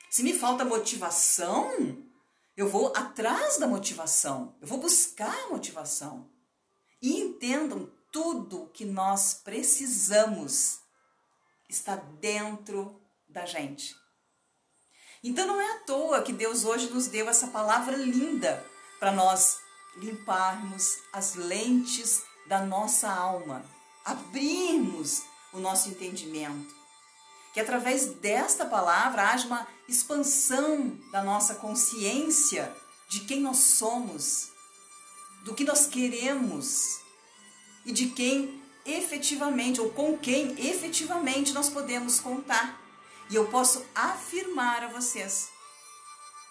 Se 0.10 0.24
me 0.24 0.32
falta 0.32 0.64
motivação, 0.64 2.02
eu 2.56 2.70
vou 2.70 2.94
atrás 2.96 3.58
da 3.58 3.68
motivação. 3.68 4.56
Eu 4.62 4.68
vou 4.70 4.78
buscar 4.78 5.38
a 5.44 5.50
motivação. 5.50 6.32
E 7.02 7.20
entendam 7.20 7.92
tudo 8.14 8.72
que 8.74 8.86
nós 8.86 9.34
precisamos 9.34 10.80
está 11.68 11.98
dentro 11.98 13.02
da 13.28 13.46
gente. 13.46 13.94
Então 15.22 15.46
não 15.46 15.60
é 15.60 15.70
à 15.70 15.80
toa 15.80 16.22
que 16.22 16.32
Deus 16.32 16.64
hoje 16.64 16.90
nos 16.90 17.08
deu 17.08 17.28
essa 17.28 17.48
palavra 17.48 17.98
linda 17.98 18.66
para 19.02 19.12
nós 19.12 19.58
limparmos 19.98 20.98
as 21.12 21.36
lentes 21.36 22.24
da 22.48 22.62
nossa 22.62 23.12
alma, 23.12 23.66
abrirmos 24.06 25.24
o 25.54 25.60
nosso 25.60 25.90
entendimento. 25.90 26.76
Que 27.54 27.60
através 27.60 28.06
desta 28.16 28.66
palavra 28.66 29.30
haja 29.30 29.48
uma 29.48 29.68
expansão 29.88 30.98
da 31.12 31.24
nossa 31.24 31.56
consciência 31.56 32.76
de 33.10 33.22
quem 33.22 33.42
nós 33.42 33.58
somos, 33.58 34.52
do 35.44 35.54
que 35.56 35.64
nós 35.64 35.88
queremos 35.88 37.00
e 37.86 37.92
de 37.92 38.10
quem 38.10 38.62
efetivamente, 38.86 39.82
ou 39.82 39.90
com 39.90 40.18
quem 40.18 40.52
efetivamente 40.60 41.54
nós 41.54 41.70
podemos 41.70 42.20
contar. 42.20 42.80
E 43.30 43.36
eu 43.36 43.48
posso 43.48 43.86
afirmar 43.94 44.84
a 44.84 44.88
vocês, 44.88 45.50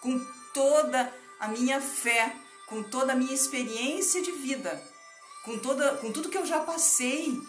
com 0.00 0.24
toda 0.54 1.12
a 1.40 1.48
minha 1.48 1.80
fé, 1.80 2.34
com 2.66 2.82
toda 2.82 3.12
a 3.12 3.16
minha 3.16 3.34
experiência 3.34 4.22
de 4.22 4.32
vida, 4.32 4.82
com, 5.44 5.58
toda, 5.58 5.96
com 5.96 6.12
tudo 6.12 6.28
que 6.28 6.38
eu 6.38 6.46
já 6.46 6.60
passei, 6.60 7.40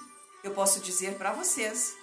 eu 0.43 0.51
posso 0.51 0.79
dizer 0.79 1.15
para 1.17 1.31
vocês 1.31 1.95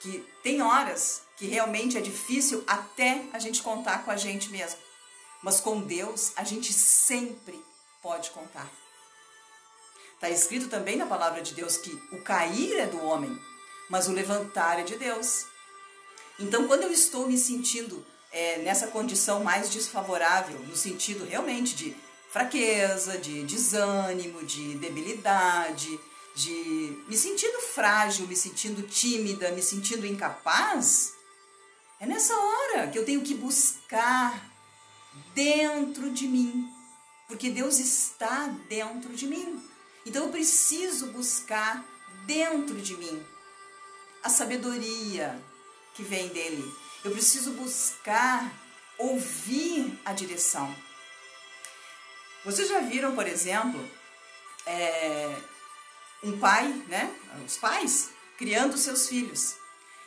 que 0.00 0.26
tem 0.42 0.60
horas 0.62 1.22
que 1.36 1.46
realmente 1.46 1.96
é 1.96 2.00
difícil 2.00 2.62
até 2.66 3.24
a 3.32 3.38
gente 3.38 3.62
contar 3.62 4.04
com 4.04 4.10
a 4.10 4.16
gente 4.16 4.50
mesmo. 4.50 4.78
Mas 5.42 5.60
com 5.60 5.80
Deus 5.80 6.32
a 6.36 6.44
gente 6.44 6.72
sempre 6.72 7.62
pode 8.02 8.30
contar. 8.30 8.70
Está 10.14 10.30
escrito 10.30 10.68
também 10.68 10.96
na 10.96 11.06
palavra 11.06 11.42
de 11.42 11.54
Deus 11.54 11.76
que 11.76 11.90
o 12.12 12.22
cair 12.22 12.78
é 12.78 12.86
do 12.86 13.02
homem, 13.02 13.36
mas 13.90 14.08
o 14.08 14.12
levantar 14.12 14.78
é 14.78 14.84
de 14.84 14.96
Deus. 14.96 15.46
Então, 16.38 16.66
quando 16.66 16.84
eu 16.84 16.92
estou 16.92 17.26
me 17.26 17.36
sentindo 17.36 18.04
é, 18.30 18.58
nessa 18.58 18.86
condição 18.86 19.42
mais 19.42 19.68
desfavorável, 19.68 20.58
no 20.60 20.76
sentido 20.76 21.24
realmente 21.24 21.74
de 21.74 21.96
fraqueza, 22.32 23.18
de 23.18 23.44
desânimo, 23.44 24.42
de 24.42 24.74
debilidade, 24.76 26.00
de 26.34 27.04
me 27.06 27.16
sentindo 27.16 27.60
frágil, 27.60 28.26
me 28.26 28.34
sentindo 28.34 28.82
tímida, 28.82 29.52
me 29.52 29.62
sentindo 29.62 30.06
incapaz, 30.06 31.12
é 32.00 32.06
nessa 32.06 32.34
hora 32.34 32.88
que 32.88 32.98
eu 32.98 33.04
tenho 33.04 33.20
que 33.20 33.34
buscar 33.34 34.50
dentro 35.34 36.10
de 36.10 36.26
mim, 36.26 36.68
porque 37.28 37.50
Deus 37.50 37.78
está 37.78 38.48
dentro 38.68 39.12
de 39.14 39.26
mim. 39.26 39.62
Então 40.04 40.24
eu 40.24 40.30
preciso 40.30 41.08
buscar 41.12 41.84
dentro 42.26 42.80
de 42.80 42.96
mim 42.96 43.22
a 44.24 44.28
sabedoria 44.28 45.40
que 45.94 46.02
vem 46.02 46.28
dele. 46.28 46.64
Eu 47.04 47.12
preciso 47.12 47.52
buscar 47.52 48.52
ouvir 48.98 49.96
a 50.04 50.12
direção. 50.12 50.74
Vocês 52.44 52.68
já 52.68 52.80
viram, 52.80 53.14
por 53.14 53.26
exemplo, 53.26 53.80
é, 54.66 55.36
um 56.24 56.38
pai, 56.38 56.68
né? 56.88 57.14
Os 57.46 57.56
pais 57.56 58.10
criando 58.36 58.76
seus 58.76 59.08
filhos. 59.08 59.54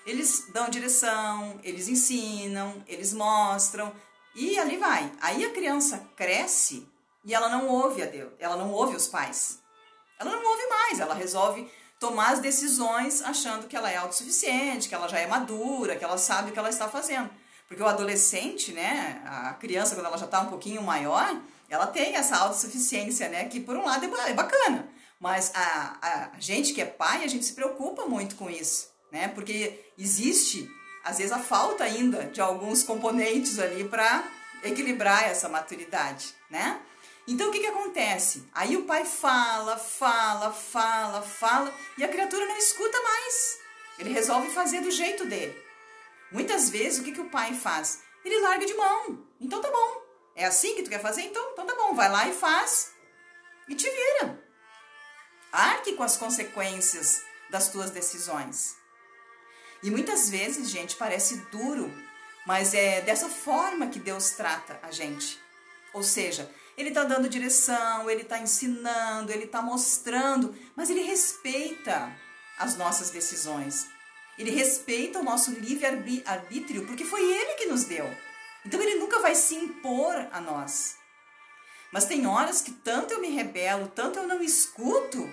Eles 0.06 0.48
dão 0.50 0.70
direção, 0.70 1.60
eles 1.64 1.88
ensinam, 1.88 2.84
eles 2.88 3.14
mostram 3.14 3.94
e 4.36 4.60
ali 4.60 4.78
vai. 4.78 5.10
Aí 5.22 5.46
a 5.46 5.54
criança 5.54 6.06
cresce 6.16 6.88
e 7.24 7.34
ela 7.34 7.48
não 7.48 7.68
ouve 7.68 8.04
a 8.04 8.06
Deus, 8.06 8.34
ela 8.38 8.58
não 8.58 8.70
ouve 8.72 8.96
os 8.96 9.08
pais. 9.08 9.60
Ela 10.20 10.32
não 10.32 10.46
ouve 10.46 10.68
mais, 10.68 11.00
ela 11.00 11.16
resolve 11.16 11.72
tomar 12.00 12.34
as 12.34 12.40
decisões 12.40 13.22
achando 13.22 13.68
que 13.68 13.76
ela 13.76 13.90
é 13.90 13.96
autossuficiente, 13.96 14.90
que 14.90 14.96
ela 14.96 15.08
já 15.08 15.20
é 15.20 15.28
madura, 15.28 15.96
que 15.96 16.04
ela 16.04 16.18
sabe 16.18 16.50
o 16.50 16.54
que 16.54 16.60
ela 16.60 16.70
está 16.70 16.90
fazendo. 16.90 17.30
Porque 17.68 17.82
o 17.82 17.88
adolescente, 17.88 18.74
né, 18.74 19.24
a 19.26 19.54
criança, 19.54 19.96
quando 19.96 20.06
ela 20.06 20.18
já 20.18 20.26
está 20.26 20.42
um 20.42 20.50
pouquinho 20.50 20.84
maior, 20.84 21.42
ela 21.70 21.88
tem 21.88 22.16
essa 22.16 22.38
autossuficiência, 22.38 23.30
né, 23.30 23.46
que 23.46 23.60
por 23.60 23.76
um 23.76 23.86
lado 23.86 24.06
é, 24.06 24.30
é 24.30 24.34
bacana. 24.34 24.90
Mas 25.20 25.52
a, 25.56 26.32
a 26.36 26.40
gente 26.40 26.74
que 26.74 26.82
é 26.82 26.86
pai, 26.86 27.24
a 27.24 27.28
gente 27.28 27.46
se 27.46 27.54
preocupa 27.54 28.06
muito 28.06 28.36
com 28.36 28.50
isso, 28.50 28.90
né, 29.12 29.28
porque 29.30 29.92
existe, 29.98 30.70
às 31.04 31.18
vezes, 31.18 31.32
a 31.32 31.40
falta 31.40 31.84
ainda 31.84 32.26
de 32.26 32.42
alguns 32.42 32.84
componentes 32.84 33.60
ali 33.60 33.84
para 33.84 34.24
equilibrar 34.64 35.24
essa 35.24 35.48
maturidade, 35.48 36.34
né? 36.50 36.80
Então 37.28 37.50
o 37.50 37.52
que, 37.52 37.60
que 37.60 37.68
acontece? 37.68 38.48
Aí 38.54 38.78
o 38.78 38.84
pai 38.84 39.04
fala, 39.04 39.78
fala, 39.78 40.52
fala, 40.52 41.22
fala 41.24 41.74
e 41.98 42.04
a 42.04 42.08
criatura 42.08 42.46
não 42.46 42.58
escuta 42.58 43.02
mais. 43.02 43.60
Ele 43.98 44.14
resolve 44.14 44.52
fazer 44.52 44.82
do 44.82 44.92
jeito 44.92 45.26
dele. 45.26 45.56
Muitas 46.32 46.70
vezes 46.70 47.00
o 47.00 47.04
que, 47.04 47.12
que 47.12 47.22
o 47.22 47.30
pai 47.30 47.54
faz? 47.54 48.04
Ele 48.24 48.42
larga 48.42 48.66
de 48.66 48.74
mão. 48.76 49.26
Então 49.40 49.60
tá 49.60 49.72
bom. 49.72 50.05
É 50.36 50.46
assim 50.46 50.76
que 50.76 50.84
tu 50.84 50.90
quer 50.90 51.02
fazer? 51.02 51.22
Então, 51.22 51.52
então 51.54 51.66
tá 51.66 51.76
bom. 51.76 51.94
Vai 51.94 52.10
lá 52.10 52.28
e 52.28 52.34
faz. 52.34 52.92
E 53.68 53.76
te 53.76 53.90
vira. 53.90 54.44
Arque 55.52 55.94
com 55.94 56.04
as 56.04 56.18
consequências 56.18 57.24
das 57.50 57.70
tuas 57.70 57.90
decisões. 57.90 58.76
E 59.82 59.90
muitas 59.90 60.30
vezes, 60.30 60.70
gente, 60.70 60.96
parece 60.96 61.38
duro, 61.52 61.94
mas 62.46 62.74
é 62.74 63.02
dessa 63.02 63.30
forma 63.30 63.88
que 63.88 64.00
Deus 64.00 64.32
trata 64.32 64.80
a 64.84 64.92
gente. 64.92 65.40
Ou 65.94 66.04
seja, 66.04 66.52
ele 66.78 66.90
está 66.90 67.04
dando 67.04 67.30
direção, 67.30 68.10
ele 68.10 68.24
está 68.24 68.38
ensinando, 68.38 69.32
ele 69.32 69.46
está 69.46 69.62
mostrando, 69.62 70.54
mas 70.76 70.90
ele 70.90 71.04
respeita 71.04 72.12
as 72.58 72.76
nossas 72.76 73.10
decisões. 73.10 73.88
Ele 74.38 74.52
respeita 74.52 75.20
o 75.20 75.24
nosso 75.24 75.52
livre-arbítrio, 75.52 76.86
porque 76.86 77.06
foi 77.06 77.22
ele 77.22 77.54
que 77.54 77.68
nos 77.68 77.86
deu. 77.86 78.06
Então 78.66 78.82
ele 78.82 78.96
nunca 78.96 79.20
vai 79.20 79.36
se 79.36 79.56
impor 79.56 80.16
a 80.32 80.42
nós. 80.42 80.98
Mas 81.92 82.06
tem 82.06 82.26
horas 82.26 82.62
que 82.62 82.72
tanto 82.72 83.14
eu 83.14 83.22
me 83.22 83.30
rebelo, 83.30 83.88
tanto 83.88 84.20
eu 84.20 84.28
não 84.28 84.42
escuto, 84.42 85.32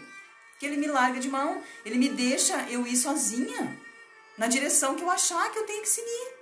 que 0.58 0.66
ele 0.66 0.76
me 0.76 0.86
larga 0.86 1.18
de 1.18 1.28
mão, 1.28 1.62
ele 1.84 1.98
me 1.98 2.08
deixa 2.08 2.68
eu 2.68 2.86
ir 2.86 2.96
sozinha 2.96 3.80
na 4.38 4.46
direção 4.46 4.94
que 4.94 5.02
eu 5.02 5.10
achar 5.10 5.50
que 5.50 5.58
eu 5.58 5.66
tenho 5.66 5.82
que 5.82 5.88
seguir. 5.88 6.34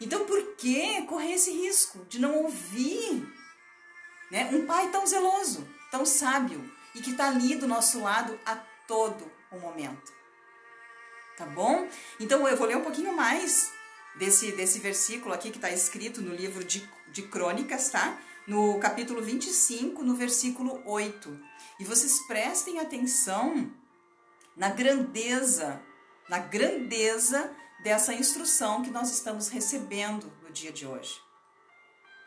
Então 0.00 0.24
por 0.24 0.54
que 0.54 1.02
correr 1.02 1.32
esse 1.32 1.50
risco 1.50 2.04
de 2.04 2.20
não 2.20 2.44
ouvir 2.44 3.26
né? 4.30 4.48
Um 4.52 4.66
pai 4.66 4.90
tão 4.90 5.06
zeloso, 5.06 5.66
tão 5.90 6.04
sábio 6.04 6.70
e 6.94 7.00
que 7.00 7.10
está 7.10 7.28
ali 7.28 7.56
do 7.56 7.66
nosso 7.66 8.00
lado 8.00 8.38
a 8.44 8.56
todo 8.86 9.30
o 9.50 9.58
momento. 9.58 10.12
Tá 11.36 11.46
bom? 11.46 11.88
Então 12.18 12.46
eu 12.48 12.56
vou 12.56 12.66
ler 12.66 12.76
um 12.76 12.82
pouquinho 12.82 13.12
mais 13.12 13.72
desse, 14.18 14.52
desse 14.52 14.78
versículo 14.78 15.32
aqui 15.32 15.50
que 15.50 15.58
está 15.58 15.70
escrito 15.70 16.20
no 16.20 16.34
livro 16.34 16.64
de, 16.64 16.88
de 17.12 17.22
Crônicas, 17.22 17.88
tá? 17.90 18.18
no 18.48 18.78
capítulo 18.78 19.20
25, 19.20 20.02
no 20.02 20.14
versículo 20.14 20.82
8. 20.86 21.38
E 21.78 21.84
vocês 21.84 22.26
prestem 22.26 22.78
atenção 22.78 23.70
na 24.56 24.70
grandeza, 24.70 25.82
na 26.30 26.38
grandeza 26.38 27.54
dessa 27.82 28.14
instrução 28.14 28.82
que 28.82 28.90
nós 28.90 29.12
estamos 29.12 29.48
recebendo 29.48 30.32
no 30.42 30.50
dia 30.50 30.72
de 30.72 30.86
hoje. 30.86 31.20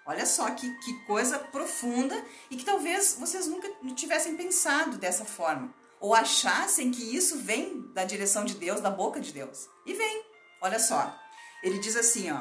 Olha 0.06 0.28
só 0.28 0.50
que, 0.52 0.72
que 0.80 0.94
coisa 1.06 1.40
profunda 1.40 2.24
e 2.52 2.56
que 2.56 2.66
talvez 2.66 3.18
vocês 3.20 3.48
nunca 3.48 3.68
tivessem 3.96 4.38
pensado 4.38 4.98
dessa 4.98 5.26
forma. 5.26 5.74
Ou 6.00 6.14
achassem 6.14 6.92
que 6.92 7.16
isso 7.16 7.38
vem 7.40 7.82
da 7.94 8.04
direção 8.04 8.46
de 8.46 8.54
Deus, 8.56 8.80
da 8.80 8.92
boca 8.92 9.20
de 9.20 9.32
Deus. 9.32 9.68
E 9.88 9.94
vem. 9.94 10.24
Olha 10.62 10.80
só. 10.80 11.20
Ele 11.64 11.80
diz 11.80 11.96
assim, 11.96 12.32
ó. 12.32 12.40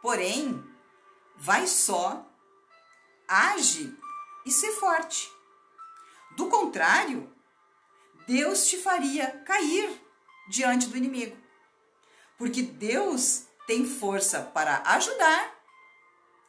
Porém, 0.00 0.62
vai 1.36 1.66
só, 1.66 2.26
age 3.26 3.96
e 4.44 4.50
ser 4.50 4.72
forte. 4.72 5.32
Do 6.36 6.46
contrário, 6.48 7.32
Deus 8.26 8.66
te 8.66 8.78
faria 8.78 9.30
cair 9.46 10.00
diante 10.48 10.88
do 10.88 10.96
inimigo. 10.96 11.36
Porque 12.36 12.62
Deus 12.62 13.44
tem 13.66 13.86
força 13.86 14.42
para 14.42 14.82
ajudar 14.86 15.54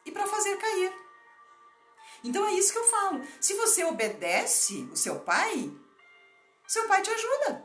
e 0.04 0.12
para 0.12 0.26
fazer 0.26 0.56
cair. 0.56 0.92
Então 2.22 2.46
é 2.46 2.52
isso 2.52 2.72
que 2.72 2.78
eu 2.78 2.86
falo. 2.86 3.24
Se 3.40 3.54
você 3.54 3.84
obedece 3.84 4.88
o 4.92 4.96
seu 4.96 5.20
pai, 5.20 5.72
seu 6.66 6.86
pai 6.88 7.02
te 7.02 7.10
ajuda. 7.10 7.64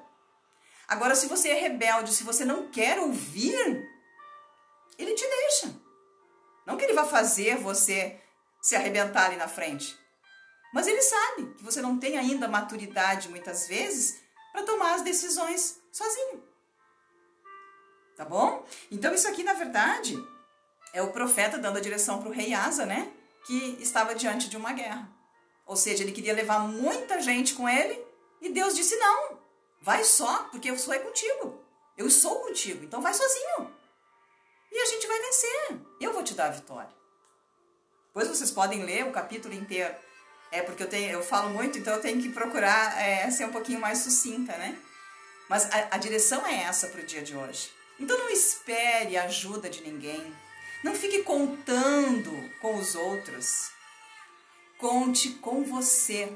Agora, 0.87 1.15
se 1.15 1.27
você 1.27 1.49
é 1.49 1.59
rebelde, 1.59 2.13
se 2.13 2.23
você 2.23 2.45
não 2.45 2.69
quer 2.69 2.99
ouvir, 2.99 3.89
ele 4.97 5.13
te 5.13 5.25
deixa. 5.27 5.75
Não 6.65 6.77
que 6.77 6.85
ele 6.85 6.93
vá 6.93 7.05
fazer 7.05 7.57
você 7.57 8.19
se 8.61 8.75
arrebentar 8.75 9.25
ali 9.25 9.35
na 9.35 9.47
frente. 9.47 9.97
Mas 10.73 10.87
ele 10.87 11.01
sabe 11.01 11.53
que 11.55 11.63
você 11.63 11.81
não 11.81 11.97
tem 11.97 12.17
ainda 12.17 12.47
maturidade, 12.47 13.29
muitas 13.29 13.67
vezes, 13.67 14.21
para 14.51 14.63
tomar 14.63 14.95
as 14.95 15.01
decisões 15.01 15.81
sozinho. 15.91 16.43
Tá 18.15 18.23
bom? 18.23 18.65
Então, 18.89 19.13
isso 19.13 19.27
aqui, 19.27 19.43
na 19.43 19.53
verdade, 19.53 20.15
é 20.93 21.01
o 21.01 21.11
profeta 21.11 21.57
dando 21.57 21.77
a 21.77 21.81
direção 21.81 22.19
para 22.19 22.29
o 22.29 22.33
rei 22.33 22.53
Asa, 22.53 22.85
né? 22.85 23.11
Que 23.45 23.77
estava 23.81 24.15
diante 24.15 24.49
de 24.49 24.55
uma 24.55 24.71
guerra. 24.71 25.09
Ou 25.65 25.75
seja, 25.75 26.03
ele 26.03 26.11
queria 26.11 26.33
levar 26.33 26.59
muita 26.59 27.21
gente 27.21 27.53
com 27.53 27.67
ele 27.67 27.99
e 28.41 28.49
Deus 28.49 28.75
disse: 28.75 28.95
Não, 28.97 29.39
vai 29.81 30.03
só, 30.03 30.43
porque 30.51 30.69
eu 30.69 30.77
sou 30.77 30.93
aí 30.93 30.99
contigo. 30.99 31.59
Eu 31.97 32.09
sou 32.09 32.39
contigo, 32.41 32.83
então 32.83 33.01
vai 33.01 33.13
sozinho. 33.13 33.73
E 34.71 34.79
a 34.79 34.85
gente 34.85 35.07
vai 35.07 35.19
vencer. 35.19 35.79
Eu 35.99 36.13
vou 36.13 36.23
te 36.23 36.33
dar 36.33 36.47
a 36.47 36.51
vitória. 36.51 36.89
Depois 38.07 38.27
vocês 38.27 38.51
podem 38.51 38.83
ler 38.83 39.05
o 39.05 39.11
capítulo 39.11 39.53
inteiro. 39.53 39.93
É 40.51 40.61
porque 40.61 40.83
eu, 40.83 40.89
tenho, 40.89 41.09
eu 41.11 41.23
falo 41.23 41.49
muito, 41.49 41.77
então 41.77 41.93
eu 41.95 42.01
tenho 42.01 42.21
que 42.21 42.29
procurar 42.29 43.01
é, 43.01 43.29
ser 43.31 43.45
um 43.45 43.51
pouquinho 43.51 43.79
mais 43.79 43.99
sucinta, 43.99 44.57
né? 44.57 44.77
Mas 45.49 45.65
a, 45.71 45.95
a 45.95 45.97
direção 45.97 46.45
é 46.45 46.63
essa 46.63 46.87
para 46.87 47.01
o 47.01 47.05
dia 47.05 47.21
de 47.21 47.35
hoje. 47.35 47.71
Então 47.99 48.17
não 48.17 48.29
espere 48.29 49.17
ajuda 49.17 49.69
de 49.69 49.81
ninguém. 49.81 50.33
Não 50.83 50.95
fique 50.95 51.23
contando 51.23 52.31
com 52.59 52.75
os 52.75 52.95
outros. 52.95 53.71
Conte 54.77 55.29
com 55.35 55.63
você. 55.63 56.31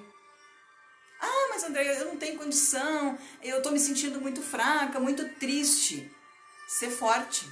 Ah, 1.19 1.47
mas 1.49 1.63
André, 1.63 1.99
eu 1.99 2.05
não 2.05 2.17
tenho 2.17 2.37
condição, 2.37 3.17
eu 3.41 3.57
estou 3.57 3.71
me 3.71 3.79
sentindo 3.79 4.21
muito 4.21 4.41
fraca, 4.41 4.99
muito 4.99 5.27
triste. 5.35 6.09
Ser 6.67 6.89
forte. 6.89 7.49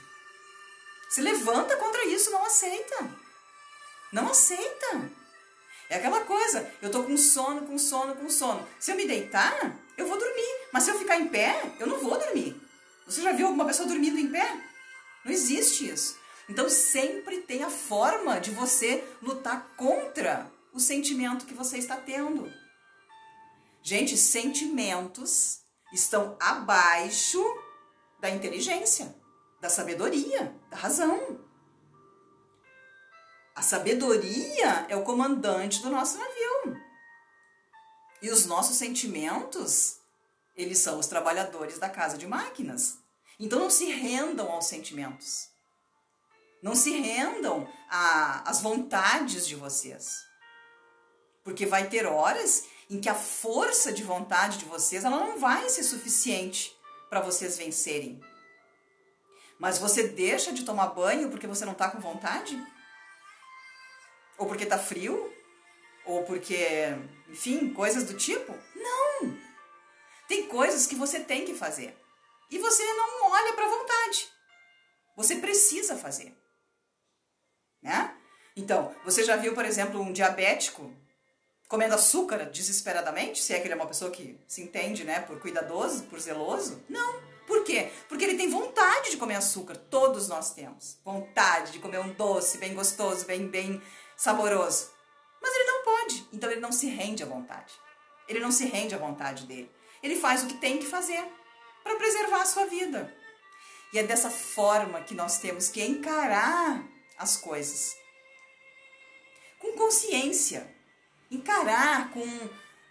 Se 1.14 1.22
levanta 1.22 1.78
contra 1.78 2.04
isso, 2.06 2.32
não 2.32 2.44
aceita. 2.44 3.08
Não 4.12 4.30
aceita. 4.30 5.12
É 5.88 5.98
aquela 5.98 6.22
coisa, 6.22 6.74
eu 6.82 6.90
tô 6.90 7.04
com 7.04 7.16
sono, 7.16 7.68
com 7.68 7.78
sono, 7.78 8.16
com 8.16 8.28
sono. 8.32 8.68
Se 8.80 8.90
eu 8.90 8.96
me 8.96 9.06
deitar, 9.06 9.78
eu 9.96 10.08
vou 10.08 10.18
dormir. 10.18 10.68
Mas 10.72 10.82
se 10.82 10.90
eu 10.90 10.98
ficar 10.98 11.20
em 11.20 11.28
pé, 11.28 11.76
eu 11.80 11.86
não 11.86 12.00
vou 12.00 12.18
dormir. 12.18 12.60
Você 13.06 13.22
já 13.22 13.32
viu 13.32 13.46
alguma 13.46 13.68
pessoa 13.68 13.88
dormindo 13.88 14.18
em 14.18 14.32
pé? 14.32 14.60
Não 15.24 15.32
existe 15.32 15.88
isso. 15.88 16.18
Então 16.50 16.68
sempre 16.68 17.42
tem 17.42 17.64
a 17.64 17.70
forma 17.70 18.40
de 18.40 18.50
você 18.50 19.04
lutar 19.22 19.76
contra 19.78 20.52
o 20.74 20.80
sentimento 20.80 21.46
que 21.46 21.54
você 21.54 21.78
está 21.78 21.96
tendo. 21.96 22.52
Gente, 23.84 24.18
sentimentos 24.18 25.60
estão 25.94 26.36
abaixo 26.40 27.40
da 28.20 28.32
inteligência, 28.32 29.16
da 29.64 29.70
sabedoria, 29.70 30.54
da 30.70 30.76
razão. 30.76 31.40
A 33.56 33.62
sabedoria 33.62 34.86
é 34.90 34.96
o 34.98 35.04
comandante 35.04 35.82
do 35.82 35.90
nosso 35.90 36.18
navio. 36.18 36.78
E 38.22 38.30
os 38.30 38.46
nossos 38.46 38.76
sentimentos, 38.76 40.00
eles 40.54 40.80
são 40.80 41.00
os 41.00 41.08
trabalhadores 41.08 41.80
da 41.80 41.90
casa 41.90 42.18
de 42.18 42.28
máquinas. 42.28 42.98
Então 43.40 43.58
não 43.58 43.70
se 43.70 43.86
rendam 43.86 44.52
aos 44.52 44.66
sentimentos. 44.66 45.48
Não 46.62 46.76
se 46.76 46.92
rendam 47.00 47.66
às 47.90 48.60
vontades 48.60 49.48
de 49.48 49.56
vocês. 49.56 50.26
Porque 51.42 51.66
vai 51.66 51.88
ter 51.88 52.06
horas 52.06 52.66
em 52.90 53.00
que 53.00 53.08
a 53.08 53.16
força 53.16 53.94
de 53.94 54.04
vontade 54.04 54.58
de 54.58 54.66
vocês 54.66 55.06
ela 55.06 55.20
não 55.22 55.40
vai 55.40 55.70
ser 55.70 55.84
suficiente 55.84 56.78
para 57.10 57.22
vocês 57.22 57.58
vencerem. 57.58 58.22
Mas 59.60 59.78
você 59.78 60.08
deixa 60.08 60.52
de 60.52 60.64
tomar 60.64 60.88
banho 60.88 61.30
porque 61.30 61.48
você 61.48 61.66
não 61.66 61.74
está 61.74 61.90
com 61.90 62.00
vontade? 62.00 62.62
Ou 64.38 64.48
porque 64.48 64.64
está 64.64 64.78
frio? 64.78 65.32
Ou 66.06 66.24
porque, 66.24 66.66
enfim, 67.30 67.74
coisas 67.74 68.04
do 68.04 68.16
tipo? 68.16 68.54
Não! 68.76 69.38
Tem 70.28 70.48
coisas 70.48 70.88
que 70.88 70.96
você 70.96 71.20
tem 71.20 71.46
que 71.46 71.54
fazer. 71.54 71.98
E 72.50 72.58
você 72.58 72.84
não 72.94 73.32
olha 73.32 73.54
para 73.54 73.68
vontade. 73.68 74.28
Você 75.16 75.36
precisa 75.38 75.96
fazer 75.96 76.36
né? 77.84 78.16
Então, 78.56 78.96
você 79.04 79.24
já 79.24 79.36
viu, 79.36 79.54
por 79.54 79.66
exemplo, 79.66 80.02
um 80.02 80.14
diabético 80.14 80.92
comendo 81.68 81.96
açúcar 81.96 82.46
desesperadamente? 82.46 83.42
Se 83.42 83.54
é 83.54 83.60
que 83.60 83.68
ele 83.68 83.74
é 83.74 83.76
uma 83.76 83.88
pessoa 83.88 84.10
que 84.10 84.40
se 84.48 84.62
entende, 84.62 85.04
né, 85.04 85.20
por 85.20 85.40
cuidadoso, 85.40 86.04
por 86.04 86.20
zeloso? 86.20 86.82
Não. 86.88 87.33
Por 87.46 87.64
quê? 87.64 87.92
Porque 88.08 88.24
ele 88.24 88.38
tem 88.38 88.50
vontade 88.50 89.12
de 89.12 89.18
comer 89.18 89.36
açúcar. 89.36 89.76
Todos 89.76 90.28
nós 90.28 90.54
temos 90.54 90.98
vontade 91.04 91.72
de 91.72 91.80
comer 91.80 92.00
um 92.00 92.14
doce 92.14 92.58
bem 92.58 92.74
gostoso, 92.74 93.26
bem, 93.26 93.48
bem 93.48 93.82
saboroso. 94.16 94.92
Mas 95.42 95.54
ele 95.54 95.66
não 95.66 95.84
pode. 95.84 96.28
Então 96.32 96.50
ele 96.50 96.62
não 96.62 96.72
se 96.72 96.88
rende 96.88 97.24
à 97.24 97.26
vontade. 97.26 97.74
Ele 98.28 98.40
não 98.40 98.52
se 98.52 98.66
rende 98.66 98.96
à 98.96 98.98
vontade 98.98 99.46
dele. 99.46 99.70
Ele 100.02 100.16
faz 100.16 100.44
o 100.44 100.48
que 100.48 100.56
tem 100.56 100.78
que 100.78 100.86
fazer 100.86 101.24
para 101.84 101.96
preservar 101.96 102.42
a 102.42 102.46
sua 102.46 102.66
vida. 102.66 103.14
E 103.92 104.00
é 104.00 104.04
dessa 104.04 104.32
forma 104.32 105.02
que 105.02 105.14
nós 105.14 105.38
temos 105.38 105.70
que 105.70 105.84
encarar 105.84 106.84
as 107.18 107.38
coisas. 107.38 107.96
Com 109.60 109.74
consciência, 109.74 110.74
encarar 111.30 112.12
com, 112.12 112.26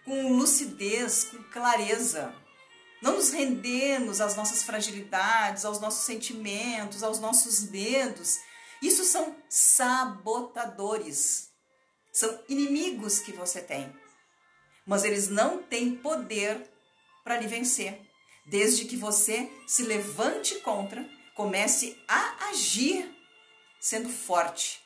com 0.05 0.37
lucidez, 0.37 1.25
com 1.25 1.43
clareza. 1.51 2.33
Não 3.03 3.17
nos 3.17 3.31
rendermos 3.31 4.21
às 4.21 4.37
nossas 4.37 4.63
fragilidades, 4.63 5.65
aos 5.65 5.81
nossos 5.81 6.05
sentimentos, 6.05 7.03
aos 7.03 7.19
nossos 7.19 7.69
medos. 7.69 8.39
Isso 8.81 9.03
são 9.03 9.35
sabotadores. 9.49 11.49
São 12.13 12.39
inimigos 12.47 13.19
que 13.19 13.33
você 13.33 13.59
tem. 13.59 13.93
Mas 14.87 15.03
eles 15.03 15.27
não 15.27 15.61
têm 15.61 15.97
poder 15.97 16.65
para 17.25 17.35
lhe 17.35 17.45
vencer. 17.45 17.99
Desde 18.45 18.85
que 18.85 18.95
você 18.95 19.51
se 19.67 19.83
levante 19.83 20.55
contra, 20.61 21.05
comece 21.35 22.01
a 22.07 22.51
agir 22.51 23.13
sendo 23.81 24.07
forte. 24.07 24.81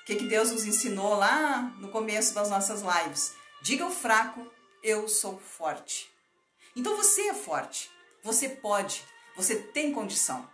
O 0.00 0.06
que, 0.06 0.16
que 0.16 0.26
Deus 0.26 0.50
nos 0.50 0.64
ensinou 0.64 1.16
lá 1.16 1.60
no 1.80 1.90
começo 1.90 2.32
das 2.32 2.48
nossas 2.48 2.80
lives? 2.80 3.34
Diga 3.60 3.84
ao 3.84 3.90
fraco, 3.90 4.50
eu 4.82 5.06
sou 5.06 5.38
forte. 5.38 6.08
Então 6.76 6.96
você 6.96 7.28
é 7.28 7.34
forte, 7.34 7.90
você 8.22 8.48
pode, 8.48 9.04
você 9.36 9.56
tem 9.56 9.92
condição. 9.92 10.48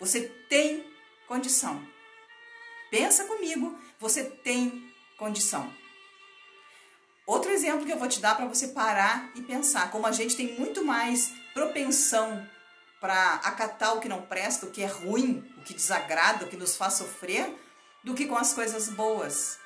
Você 0.00 0.22
tem 0.48 0.84
condição. 1.28 1.86
Pensa 2.90 3.24
comigo, 3.24 3.78
você 3.98 4.24
tem 4.24 4.92
condição. 5.16 5.72
Outro 7.26 7.50
exemplo 7.50 7.86
que 7.86 7.92
eu 7.92 7.98
vou 7.98 8.08
te 8.08 8.20
dar 8.20 8.36
para 8.36 8.46
você 8.46 8.68
parar 8.68 9.30
e 9.36 9.42
pensar, 9.42 9.90
como 9.90 10.06
a 10.06 10.12
gente 10.12 10.36
tem 10.36 10.58
muito 10.58 10.84
mais 10.84 11.32
propensão 11.54 12.46
para 13.00 13.34
acatar 13.44 13.96
o 13.96 14.00
que 14.00 14.08
não 14.08 14.22
presta, 14.22 14.66
o 14.66 14.70
que 14.70 14.82
é 14.82 14.86
ruim, 14.86 15.48
o 15.58 15.62
que 15.62 15.74
desagrada, 15.74 16.44
o 16.44 16.48
que 16.48 16.56
nos 16.56 16.76
faz 16.76 16.94
sofrer, 16.94 17.56
do 18.02 18.14
que 18.14 18.26
com 18.26 18.36
as 18.36 18.52
coisas 18.52 18.88
boas. 18.88 19.58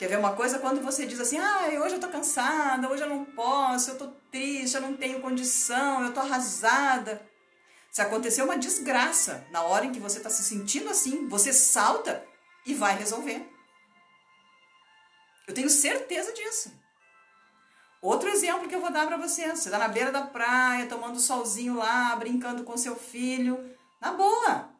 Quer 0.00 0.08
ver 0.08 0.18
uma 0.18 0.32
coisa? 0.32 0.58
Quando 0.58 0.80
você 0.80 1.04
diz 1.04 1.20
assim, 1.20 1.36
ah, 1.38 1.68
hoje 1.84 1.96
eu 1.96 2.00
tô 2.00 2.08
cansada, 2.08 2.88
hoje 2.88 3.02
eu 3.02 3.08
não 3.10 3.22
posso, 3.22 3.90
eu 3.90 3.98
tô 3.98 4.06
triste, 4.30 4.74
eu 4.74 4.80
não 4.80 4.96
tenho 4.96 5.20
condição, 5.20 6.02
eu 6.02 6.14
tô 6.14 6.20
arrasada. 6.20 7.20
Se 7.90 8.00
acontecer 8.00 8.40
uma 8.40 8.56
desgraça 8.56 9.46
na 9.50 9.60
hora 9.60 9.84
em 9.84 9.92
que 9.92 10.00
você 10.00 10.16
está 10.16 10.30
se 10.30 10.42
sentindo 10.42 10.88
assim, 10.88 11.28
você 11.28 11.52
salta 11.52 12.24
e 12.64 12.72
vai 12.72 12.96
resolver. 12.96 13.46
Eu 15.46 15.52
tenho 15.52 15.68
certeza 15.68 16.32
disso. 16.32 16.72
Outro 18.00 18.30
exemplo 18.30 18.68
que 18.68 18.74
eu 18.74 18.80
vou 18.80 18.90
dar 18.90 19.06
para 19.06 19.18
você: 19.18 19.48
você 19.48 19.68
está 19.68 19.76
na 19.76 19.88
beira 19.88 20.10
da 20.10 20.22
praia, 20.22 20.86
tomando 20.86 21.20
solzinho 21.20 21.76
lá, 21.76 22.16
brincando 22.16 22.64
com 22.64 22.74
seu 22.74 22.96
filho, 22.96 23.70
na 24.00 24.14
boa. 24.14 24.70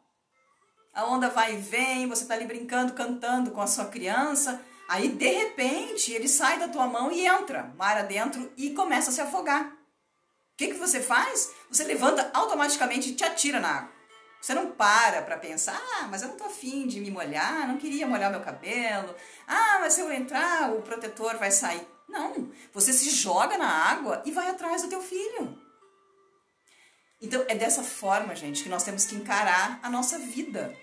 A 0.95 1.05
onda 1.05 1.29
vai 1.29 1.57
e 1.57 1.59
vem, 1.59 2.09
você 2.09 2.23
está 2.23 2.33
ali 2.33 2.47
brincando, 2.47 2.95
cantando 2.95 3.51
com 3.51 3.61
a 3.61 3.67
sua 3.67 3.85
criança. 3.85 4.65
Aí, 4.91 5.09
de 5.09 5.29
repente, 5.29 6.13
ele 6.13 6.27
sai 6.27 6.59
da 6.59 6.67
tua 6.67 6.85
mão 6.89 7.13
e 7.13 7.25
entra 7.25 7.73
mar 7.79 7.97
adentro 7.97 8.53
e 8.57 8.71
começa 8.71 9.11
a 9.11 9.13
se 9.13 9.21
afogar. 9.21 9.67
O 9.67 9.77
que, 10.57 10.67
que 10.67 10.75
você 10.75 11.01
faz? 11.01 11.53
Você 11.71 11.85
levanta 11.85 12.29
automaticamente 12.35 13.11
e 13.11 13.15
te 13.15 13.23
atira 13.23 13.61
na 13.61 13.69
água. 13.69 13.93
Você 14.43 14.53
não 14.53 14.73
para 14.73 15.23
para 15.23 15.39
pensar, 15.39 15.81
ah, 15.95 16.09
mas 16.11 16.23
eu 16.23 16.29
não 16.31 16.37
tô 16.37 16.43
afim 16.43 16.89
de 16.89 16.99
me 16.99 17.09
molhar, 17.09 17.69
não 17.69 17.79
queria 17.79 18.05
molhar 18.05 18.33
meu 18.33 18.41
cabelo. 18.41 19.15
Ah, 19.47 19.79
mas 19.81 19.93
se 19.93 20.01
eu 20.01 20.13
entrar, 20.13 20.73
o 20.73 20.83
protetor 20.83 21.37
vai 21.37 21.53
sair. 21.53 21.87
Não, 22.09 22.51
você 22.73 22.93
se 22.93 23.11
joga 23.11 23.57
na 23.57 23.69
água 23.69 24.21
e 24.27 24.33
vai 24.33 24.51
atrás 24.51 24.83
do 24.83 24.89
teu 24.89 25.01
filho. 25.01 25.57
Então 27.23 27.45
é 27.47 27.55
dessa 27.55 27.85
forma, 27.85 28.35
gente, 28.35 28.65
que 28.65 28.69
nós 28.69 28.83
temos 28.83 29.05
que 29.05 29.15
encarar 29.15 29.79
a 29.85 29.89
nossa 29.89 30.19
vida. 30.19 30.77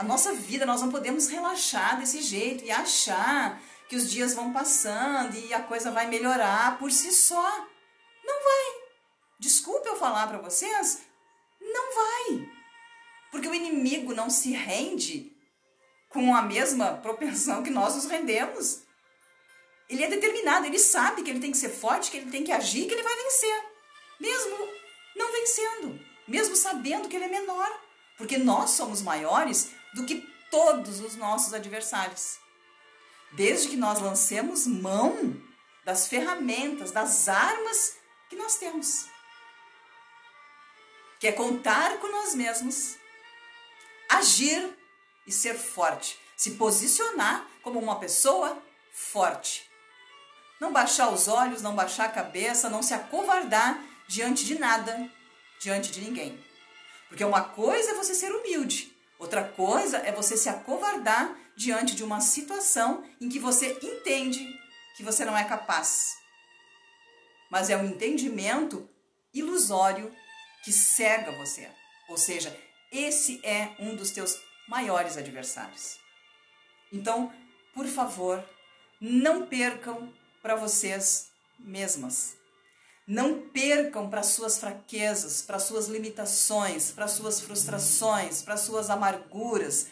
A 0.00 0.02
nossa 0.02 0.32
vida, 0.32 0.64
nós 0.64 0.80
não 0.80 0.90
podemos 0.90 1.28
relaxar 1.28 2.00
desse 2.00 2.22
jeito 2.22 2.64
e 2.64 2.70
achar 2.70 3.60
que 3.86 3.94
os 3.94 4.10
dias 4.10 4.32
vão 4.32 4.50
passando 4.50 5.36
e 5.36 5.52
a 5.52 5.60
coisa 5.60 5.90
vai 5.90 6.06
melhorar 6.06 6.78
por 6.78 6.90
si 6.90 7.12
só. 7.12 7.68
Não 8.24 8.42
vai. 8.42 8.88
Desculpe 9.38 9.86
eu 9.86 9.96
falar 9.96 10.26
para 10.26 10.38
vocês, 10.38 11.02
não 11.60 11.94
vai. 11.94 12.48
Porque 13.30 13.46
o 13.46 13.52
inimigo 13.54 14.14
não 14.14 14.30
se 14.30 14.52
rende 14.52 15.36
com 16.08 16.34
a 16.34 16.40
mesma 16.40 16.94
propensão 16.94 17.62
que 17.62 17.68
nós 17.68 17.94
nos 17.94 18.06
rendemos. 18.06 18.80
Ele 19.86 20.02
é 20.02 20.08
determinado, 20.08 20.64
ele 20.64 20.78
sabe 20.78 21.22
que 21.22 21.28
ele 21.28 21.40
tem 21.40 21.52
que 21.52 21.58
ser 21.58 21.68
forte, 21.68 22.10
que 22.10 22.16
ele 22.16 22.30
tem 22.30 22.42
que 22.42 22.52
agir, 22.52 22.86
que 22.86 22.94
ele 22.94 23.02
vai 23.02 23.16
vencer. 23.16 23.64
Mesmo 24.18 24.56
não 25.14 25.30
vencendo, 25.30 26.00
mesmo 26.26 26.56
sabendo 26.56 27.06
que 27.06 27.16
ele 27.16 27.26
é 27.26 27.28
menor. 27.28 27.70
Porque 28.16 28.38
nós 28.38 28.70
somos 28.70 29.02
maiores 29.02 29.78
do 29.94 30.04
que 30.04 30.26
todos 30.50 31.00
os 31.00 31.16
nossos 31.16 31.54
adversários. 31.54 32.38
Desde 33.32 33.68
que 33.68 33.76
nós 33.76 34.00
lancemos 34.00 34.66
mão 34.66 35.40
das 35.84 36.08
ferramentas, 36.08 36.90
das 36.90 37.28
armas 37.28 37.96
que 38.28 38.36
nós 38.36 38.56
temos. 38.56 39.06
Que 41.18 41.28
é 41.28 41.32
contar 41.32 41.98
com 41.98 42.08
nós 42.10 42.34
mesmos, 42.34 42.96
agir 44.08 44.76
e 45.26 45.32
ser 45.32 45.54
forte, 45.54 46.18
se 46.36 46.52
posicionar 46.52 47.46
como 47.62 47.78
uma 47.78 47.98
pessoa 47.98 48.60
forte. 48.92 49.68
Não 50.60 50.72
baixar 50.72 51.10
os 51.10 51.28
olhos, 51.28 51.62
não 51.62 51.74
baixar 51.74 52.06
a 52.06 52.12
cabeça, 52.12 52.68
não 52.68 52.82
se 52.82 52.92
acovardar 52.92 53.82
diante 54.08 54.44
de 54.44 54.58
nada, 54.58 55.10
diante 55.58 55.90
de 55.90 56.00
ninguém. 56.00 56.42
Porque 57.08 57.24
uma 57.24 57.42
coisa 57.42 57.90
é 57.90 57.94
você 57.94 58.14
ser 58.14 58.32
humilde, 58.32 58.94
outra 59.20 59.44
coisa 59.44 59.98
é 59.98 60.10
você 60.10 60.36
se 60.36 60.48
acovardar 60.48 61.38
diante 61.54 61.94
de 61.94 62.02
uma 62.02 62.20
situação 62.20 63.04
em 63.20 63.28
que 63.28 63.38
você 63.38 63.78
entende 63.82 64.44
que 64.96 65.04
você 65.04 65.24
não 65.24 65.36
é 65.36 65.44
capaz. 65.44 66.16
Mas 67.50 67.70
é 67.70 67.76
um 67.76 67.84
entendimento 67.84 68.88
ilusório 69.32 70.12
que 70.64 70.72
cega 70.72 71.30
você. 71.32 71.70
Ou 72.08 72.16
seja, 72.16 72.56
esse 72.90 73.40
é 73.44 73.74
um 73.78 73.94
dos 73.94 74.10
teus 74.10 74.40
maiores 74.68 75.16
adversários. 75.16 75.98
Então, 76.92 77.32
por 77.74 77.86
favor, 77.86 78.44
não 79.00 79.46
percam 79.46 80.12
para 80.42 80.56
vocês 80.56 81.30
mesmas. 81.58 82.39
Não 83.10 83.48
percam 83.48 84.08
para 84.08 84.22
suas 84.22 84.60
fraquezas, 84.60 85.42
para 85.42 85.58
suas 85.58 85.88
limitações, 85.88 86.92
para 86.92 87.08
suas 87.08 87.40
frustrações, 87.40 88.40
para 88.40 88.56
suas 88.56 88.88
amarguras. 88.88 89.88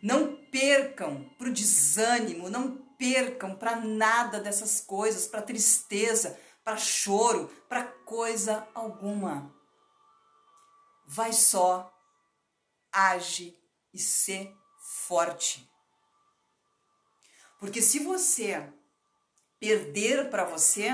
Não 0.00 0.36
percam 0.36 1.28
para 1.36 1.48
o 1.48 1.52
desânimo, 1.52 2.48
não 2.48 2.76
percam 2.96 3.56
para 3.56 3.74
nada 3.74 4.38
dessas 4.38 4.80
coisas, 4.80 5.26
para 5.26 5.42
tristeza, 5.42 6.38
para 6.62 6.76
choro, 6.76 7.48
para 7.68 7.82
coisa 7.82 8.64
alguma. 8.72 9.52
Vai 11.08 11.32
só, 11.32 11.92
age 12.92 13.52
e 13.92 13.98
ser 13.98 14.56
forte. 15.08 15.68
Porque 17.58 17.82
se 17.82 17.98
você 17.98 18.72
perder 19.58 20.30
para 20.30 20.44
você, 20.44 20.92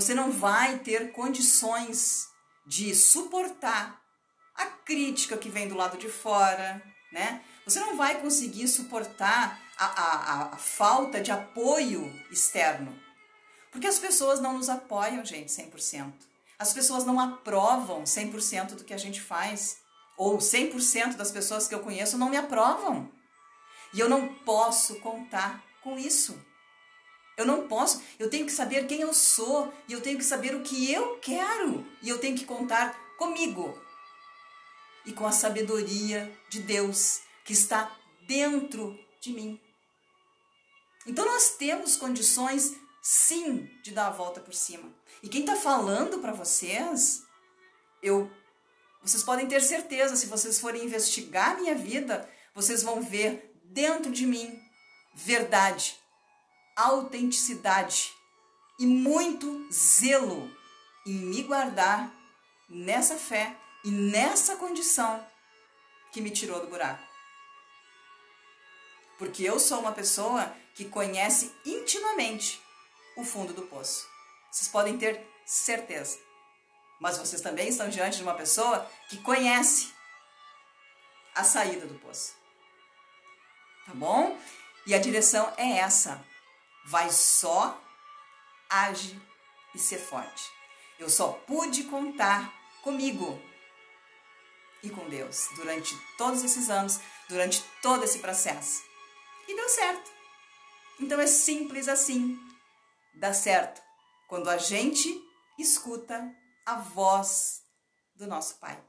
você 0.00 0.14
não 0.14 0.30
vai 0.30 0.78
ter 0.78 1.10
condições 1.10 2.28
de 2.64 2.94
suportar 2.94 4.00
a 4.54 4.64
crítica 4.66 5.36
que 5.36 5.48
vem 5.48 5.66
do 5.66 5.74
lado 5.74 5.98
de 5.98 6.08
fora, 6.08 6.80
né? 7.12 7.42
Você 7.64 7.80
não 7.80 7.96
vai 7.96 8.20
conseguir 8.20 8.68
suportar 8.68 9.60
a, 9.76 9.86
a, 9.86 10.54
a 10.54 10.56
falta 10.56 11.20
de 11.20 11.32
apoio 11.32 12.12
externo. 12.30 12.96
Porque 13.72 13.88
as 13.88 13.98
pessoas 13.98 14.40
não 14.40 14.56
nos 14.56 14.68
apoiam, 14.68 15.24
gente, 15.24 15.48
100%. 15.48 16.12
As 16.60 16.72
pessoas 16.72 17.04
não 17.04 17.18
aprovam 17.18 18.04
100% 18.04 18.76
do 18.76 18.84
que 18.84 18.94
a 18.94 18.98
gente 18.98 19.20
faz. 19.20 19.78
Ou 20.16 20.38
100% 20.38 21.16
das 21.16 21.32
pessoas 21.32 21.66
que 21.66 21.74
eu 21.74 21.80
conheço 21.80 22.16
não 22.16 22.30
me 22.30 22.36
aprovam. 22.36 23.10
E 23.92 23.98
eu 23.98 24.08
não 24.08 24.32
posso 24.44 25.00
contar 25.00 25.60
com 25.82 25.98
isso. 25.98 26.40
Eu 27.38 27.46
não 27.46 27.68
posso, 27.68 28.02
eu 28.18 28.28
tenho 28.28 28.44
que 28.44 28.50
saber 28.50 28.88
quem 28.88 29.00
eu 29.00 29.14
sou, 29.14 29.72
e 29.86 29.92
eu 29.92 30.00
tenho 30.00 30.18
que 30.18 30.24
saber 30.24 30.56
o 30.56 30.60
que 30.60 30.92
eu 30.92 31.18
quero, 31.20 31.86
e 32.02 32.08
eu 32.08 32.18
tenho 32.18 32.36
que 32.36 32.44
contar 32.44 32.98
comigo. 33.16 33.80
E 35.06 35.12
com 35.12 35.24
a 35.24 35.30
sabedoria 35.30 36.36
de 36.48 36.60
Deus 36.60 37.20
que 37.44 37.52
está 37.52 37.96
dentro 38.26 38.98
de 39.20 39.32
mim. 39.32 39.60
Então 41.06 41.24
nós 41.24 41.50
temos 41.56 41.96
condições, 41.96 42.74
sim, 43.00 43.70
de 43.84 43.92
dar 43.92 44.08
a 44.08 44.10
volta 44.10 44.40
por 44.40 44.52
cima. 44.52 44.92
E 45.22 45.28
quem 45.28 45.42
está 45.42 45.54
falando 45.54 46.18
para 46.18 46.32
vocês, 46.32 47.22
eu, 48.02 48.28
vocês 49.00 49.22
podem 49.22 49.46
ter 49.46 49.62
certeza, 49.62 50.16
se 50.16 50.26
vocês 50.26 50.58
forem 50.58 50.84
investigar 50.84 51.56
minha 51.56 51.76
vida, 51.76 52.28
vocês 52.52 52.82
vão 52.82 53.00
ver 53.00 53.54
dentro 53.62 54.10
de 54.10 54.26
mim 54.26 54.60
verdade 55.14 55.96
autenticidade 56.78 58.14
e 58.78 58.86
muito 58.86 59.68
zelo 59.72 60.48
em 61.04 61.12
me 61.12 61.42
guardar 61.42 62.14
nessa 62.68 63.16
fé 63.16 63.56
e 63.84 63.90
nessa 63.90 64.54
condição 64.54 65.26
que 66.12 66.20
me 66.20 66.30
tirou 66.30 66.60
do 66.60 66.68
buraco. 66.68 67.02
Porque 69.18 69.42
eu 69.42 69.58
sou 69.58 69.80
uma 69.80 69.90
pessoa 69.90 70.54
que 70.76 70.84
conhece 70.84 71.52
intimamente 71.66 72.62
o 73.16 73.24
fundo 73.24 73.52
do 73.52 73.62
poço. 73.62 74.06
Vocês 74.48 74.68
podem 74.68 74.96
ter 74.96 75.28
certeza. 75.44 76.20
Mas 77.00 77.18
vocês 77.18 77.42
também 77.42 77.68
estão 77.68 77.88
diante 77.88 78.18
de 78.18 78.22
uma 78.22 78.34
pessoa 78.34 78.88
que 79.08 79.18
conhece 79.18 79.92
a 81.34 81.42
saída 81.42 81.86
do 81.86 81.98
poço. 81.98 82.34
Tá 83.84 83.94
bom? 83.94 84.38
E 84.86 84.94
a 84.94 84.98
direção 85.00 85.52
é 85.56 85.78
essa. 85.78 86.24
Vai 86.90 87.10
só, 87.10 87.78
age 88.70 89.20
e 89.74 89.78
ser 89.78 89.98
forte. 89.98 90.50
Eu 90.98 91.10
só 91.10 91.32
pude 91.32 91.84
contar 91.84 92.50
comigo 92.82 93.38
e 94.82 94.88
com 94.88 95.06
Deus 95.06 95.48
durante 95.54 95.94
todos 96.16 96.42
esses 96.42 96.70
anos, 96.70 96.98
durante 97.28 97.62
todo 97.82 98.04
esse 98.04 98.20
processo. 98.20 98.82
E 99.46 99.54
deu 99.54 99.68
certo. 99.68 100.10
Então 100.98 101.20
é 101.20 101.26
simples 101.26 101.88
assim. 101.88 102.38
Dá 103.14 103.34
certo 103.34 103.82
quando 104.26 104.48
a 104.48 104.56
gente 104.56 105.22
escuta 105.58 106.34
a 106.64 106.76
voz 106.76 107.64
do 108.14 108.26
nosso 108.26 108.58
Pai. 108.60 108.82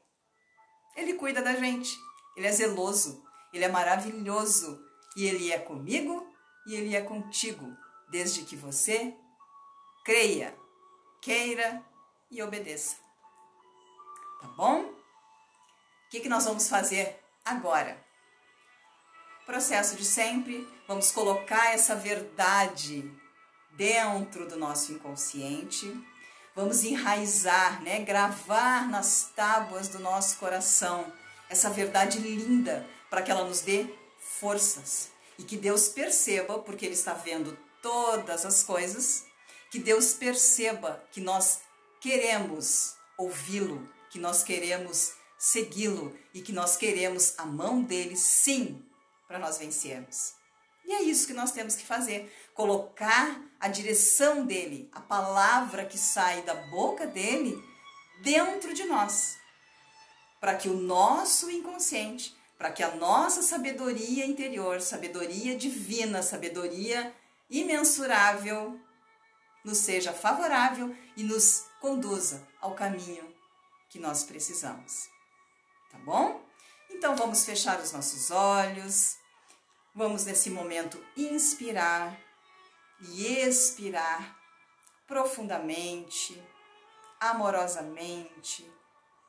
Ele 0.96 1.16
cuida 1.16 1.42
da 1.42 1.54
gente, 1.54 1.98
ele 2.38 2.48
é 2.48 2.52
zeloso, 2.52 3.22
ele 3.54 3.66
é 3.66 3.70
maravilhoso 3.70 4.82
e 5.18 5.26
ele 5.26 5.52
é 5.52 5.60
comigo 5.60 6.34
e 6.66 6.76
ele 6.76 6.96
é 6.96 7.02
contigo 7.02 7.78
desde 8.10 8.44
que 8.44 8.56
você 8.56 9.16
creia, 10.04 10.56
queira 11.22 11.84
e 12.32 12.42
obedeça. 12.42 12.98
Tá 14.42 14.48
bom? 14.48 14.82
O 14.84 16.10
que, 16.10 16.20
que 16.20 16.30
nós 16.30 16.46
vamos 16.46 16.68
fazer 16.68 17.20
agora? 17.46 18.04
Processo 19.46 19.96
de 19.96 20.06
sempre, 20.06 20.68
vamos 20.88 21.12
colocar 21.12 21.74
essa 21.74 21.96
verdade 21.96 23.12
dentro 23.72 24.48
do 24.48 24.58
nosso 24.58 24.92
inconsciente, 24.92 25.92
vamos 26.56 26.84
enraizar, 26.84 27.82
né, 27.82 28.00
gravar 28.00 28.88
nas 28.90 29.32
tábuas 29.36 29.88
do 29.88 30.00
nosso 30.00 30.38
coração 30.38 31.12
essa 31.50 31.70
verdade 31.70 32.20
linda 32.20 32.88
para 33.10 33.22
que 33.22 33.32
ela 33.32 33.44
nos 33.44 33.62
dê 33.62 33.88
forças 34.20 35.12
e 35.38 35.44
que 35.44 35.58
Deus 35.58 35.90
perceba, 35.90 36.60
porque 36.60 36.86
Ele 36.86 36.94
está 36.94 37.14
vendo 37.14 37.58
todas 37.82 38.46
as 38.46 38.64
coisas, 38.64 39.26
que 39.72 39.80
Deus 39.80 40.14
perceba 40.14 41.04
que 41.12 41.22
nós 41.22 41.60
queremos 42.00 42.96
ouvi-lo, 43.18 43.88
que 44.10 44.20
nós 44.20 44.44
queremos 44.44 45.14
segui-lo 45.38 46.18
e 46.34 46.42
que 46.42 46.52
nós 46.52 46.76
queremos 46.76 47.34
a 47.38 47.46
mão 47.46 47.82
dele, 47.82 48.16
sim, 48.16 48.84
para 49.28 49.40
nós 49.40 49.58
vencermos. 49.58 50.34
E 50.86 50.92
é 50.92 51.04
isso 51.04 51.28
que 51.28 51.34
nós 51.34 51.52
temos 51.52 51.76
que 51.76 51.86
fazer: 51.86 52.34
colocar 52.54 53.40
a 53.60 53.68
direção 53.68 54.46
dele, 54.46 54.90
a 54.92 55.00
palavra 55.00 55.86
que 55.86 55.98
sai 55.98 56.42
da 56.42 56.56
boca 56.56 57.06
dele, 57.06 57.62
dentro 58.22 58.74
de 58.74 58.86
nós, 58.86 59.38
para 60.40 60.56
que 60.56 60.68
o 60.68 60.74
nosso 60.74 61.50
inconsciente, 61.52 62.36
para 62.58 62.72
que 62.72 62.82
a 62.82 62.96
nossa 62.96 63.44
sabedoria 63.44 64.26
interior, 64.26 64.82
sabedoria 64.82 65.56
divina, 65.56 66.24
sabedoria 66.24 67.14
imensurável, 67.50 68.80
nos 69.64 69.80
seja 69.80 70.14
favorável 70.14 70.96
e 71.18 71.24
nos 71.24 71.66
conduza 71.80 72.48
ao 72.62 72.76
caminho 72.76 73.34
que 73.90 74.00
nós 74.00 74.24
precisamos. 74.24 75.10
Tá 75.92 75.98
bom? 76.00 76.44
Então 76.90 77.16
vamos 77.16 77.46
fechar 77.46 77.80
os 77.80 77.92
nossos 77.92 78.32
olhos, 78.32 79.18
vamos 79.94 80.26
nesse 80.26 80.50
momento 80.50 81.04
inspirar 81.16 82.20
e 83.02 83.26
expirar 83.26 84.38
profundamente, 85.08 86.42
amorosamente, 87.20 88.70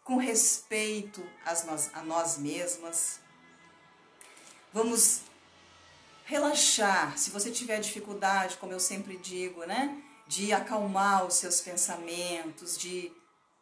com 0.04 0.16
respeito 0.16 1.24
nós, 1.66 1.90
a 1.94 2.02
nós 2.02 2.36
mesmas. 2.36 3.20
Vamos 4.72 5.22
relaxar. 6.30 7.18
Se 7.18 7.28
você 7.30 7.50
tiver 7.50 7.80
dificuldade, 7.80 8.56
como 8.56 8.72
eu 8.72 8.78
sempre 8.78 9.16
digo, 9.16 9.64
né? 9.64 10.00
De 10.28 10.52
acalmar 10.52 11.26
os 11.26 11.34
seus 11.34 11.60
pensamentos, 11.60 12.78
de 12.78 13.12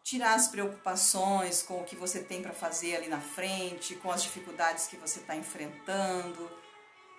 tirar 0.04 0.35
as 0.35 0.48
preocupações 0.48 1.62
com 1.62 1.81
o 1.81 1.85
que 1.85 1.96
você 1.96 2.22
tem 2.22 2.42
para 2.42 2.52
fazer 2.52 2.96
ali 2.96 3.09
na 3.09 3.20
frente, 3.20 3.94
com 3.94 4.12
as 4.12 4.22
dificuldades 4.22 4.87
que 4.87 4.98
você 4.98 5.18
está 5.18 5.35
enfrentando. 5.35 6.50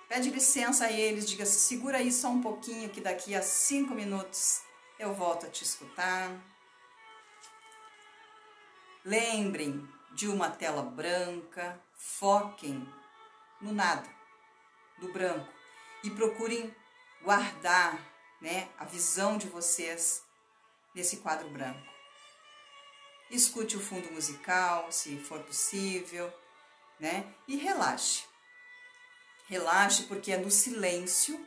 Pede 0.07 0.29
licença 0.29 0.85
a 0.85 0.91
eles, 0.91 1.27
diga 1.27 1.47
se 1.47 1.59
segura 1.59 1.97
aí 1.97 2.11
só 2.11 2.29
um 2.29 2.41
pouquinho, 2.41 2.89
que 2.89 3.01
daqui 3.01 3.33
a 3.33 3.41
cinco 3.41 3.95
minutos 3.95 4.61
eu 4.99 5.15
volto 5.15 5.47
a 5.47 5.49
te 5.49 5.63
escutar. 5.63 6.31
Lembrem 9.03 9.87
de 10.13 10.27
uma 10.27 10.51
tela 10.51 10.83
branca, 10.83 11.81
foquem 11.95 12.87
no 13.59 13.71
nada, 13.71 14.18
no 15.01 15.11
branco, 15.11 15.51
e 16.03 16.09
procurem 16.09 16.73
guardar 17.23 17.99
né, 18.41 18.69
a 18.77 18.85
visão 18.85 19.37
de 19.37 19.47
vocês 19.47 20.23
nesse 20.95 21.17
quadro 21.17 21.49
branco. 21.49 21.87
Escute 23.29 23.77
o 23.77 23.79
fundo 23.79 24.11
musical, 24.11 24.91
se 24.91 25.17
for 25.19 25.39
possível, 25.43 26.33
né? 26.99 27.31
E 27.47 27.57
relaxe. 27.57 28.23
Relaxe, 29.47 30.03
porque 30.03 30.31
é 30.31 30.37
no 30.37 30.49
silêncio 30.49 31.45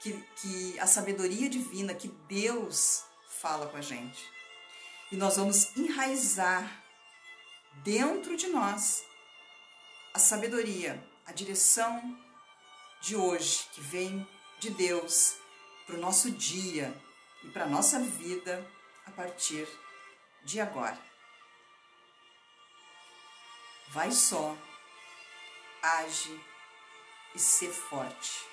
que, 0.00 0.12
que 0.36 0.78
a 0.78 0.86
sabedoria 0.86 1.48
divina, 1.48 1.94
que 1.94 2.08
Deus 2.08 3.04
fala 3.28 3.66
com 3.66 3.76
a 3.76 3.82
gente. 3.82 4.30
E 5.12 5.16
nós 5.16 5.36
vamos 5.36 5.76
enraizar 5.76 6.82
dentro 7.82 8.36
de 8.36 8.48
nós 8.48 9.04
a 10.14 10.18
sabedoria, 10.18 11.02
a 11.26 11.32
direção 11.32 12.18
de 13.00 13.16
hoje, 13.16 13.66
que 13.72 13.80
vem 13.80 14.28
de 14.58 14.70
Deus 14.70 15.36
para 15.86 15.96
o 15.96 16.00
nosso 16.00 16.30
dia 16.30 16.94
e 17.42 17.48
para 17.48 17.64
a 17.64 17.68
nossa 17.68 17.98
vida 17.98 18.64
a 19.06 19.10
partir 19.10 19.66
de 20.44 20.60
agora. 20.60 20.98
Vai 23.88 24.12
só, 24.12 24.56
age 25.82 26.40
e 27.34 27.38
ser 27.38 27.72
forte. 27.72 28.46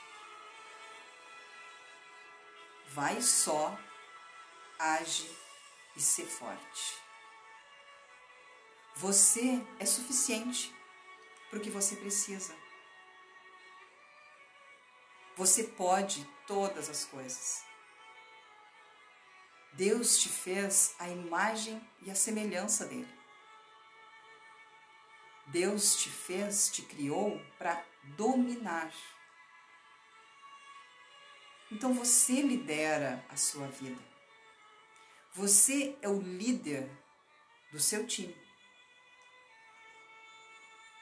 Vai 2.87 3.21
só, 3.21 3.77
age 4.79 5.29
e 5.95 6.01
ser 6.01 6.25
forte. 6.25 6.97
Você 8.95 9.61
é 9.77 9.85
suficiente 9.85 10.73
para 11.49 11.59
o 11.59 11.61
que 11.61 11.69
você 11.69 11.95
precisa. 11.95 12.55
Você 15.37 15.63
pode 15.63 16.27
todas 16.47 16.89
as 16.89 17.05
coisas. 17.05 17.63
Deus 19.73 20.17
te 20.17 20.29
fez 20.29 20.95
a 20.97 21.07
imagem 21.07 21.79
e 22.01 22.09
a 22.09 22.15
semelhança 22.15 22.87
dele. 22.87 23.07
Deus 25.45 25.95
te 25.97 26.09
fez, 26.09 26.71
te 26.71 26.81
criou 26.81 27.39
para 27.59 27.85
dominar. 28.15 28.91
Então 31.71 31.93
você 31.93 32.41
lidera 32.41 33.23
a 33.29 33.37
sua 33.37 33.67
vida. 33.67 34.01
Você 35.33 35.95
é 36.01 36.09
o 36.09 36.19
líder 36.19 36.89
do 37.71 37.79
seu 37.79 38.07
time. 38.07 38.35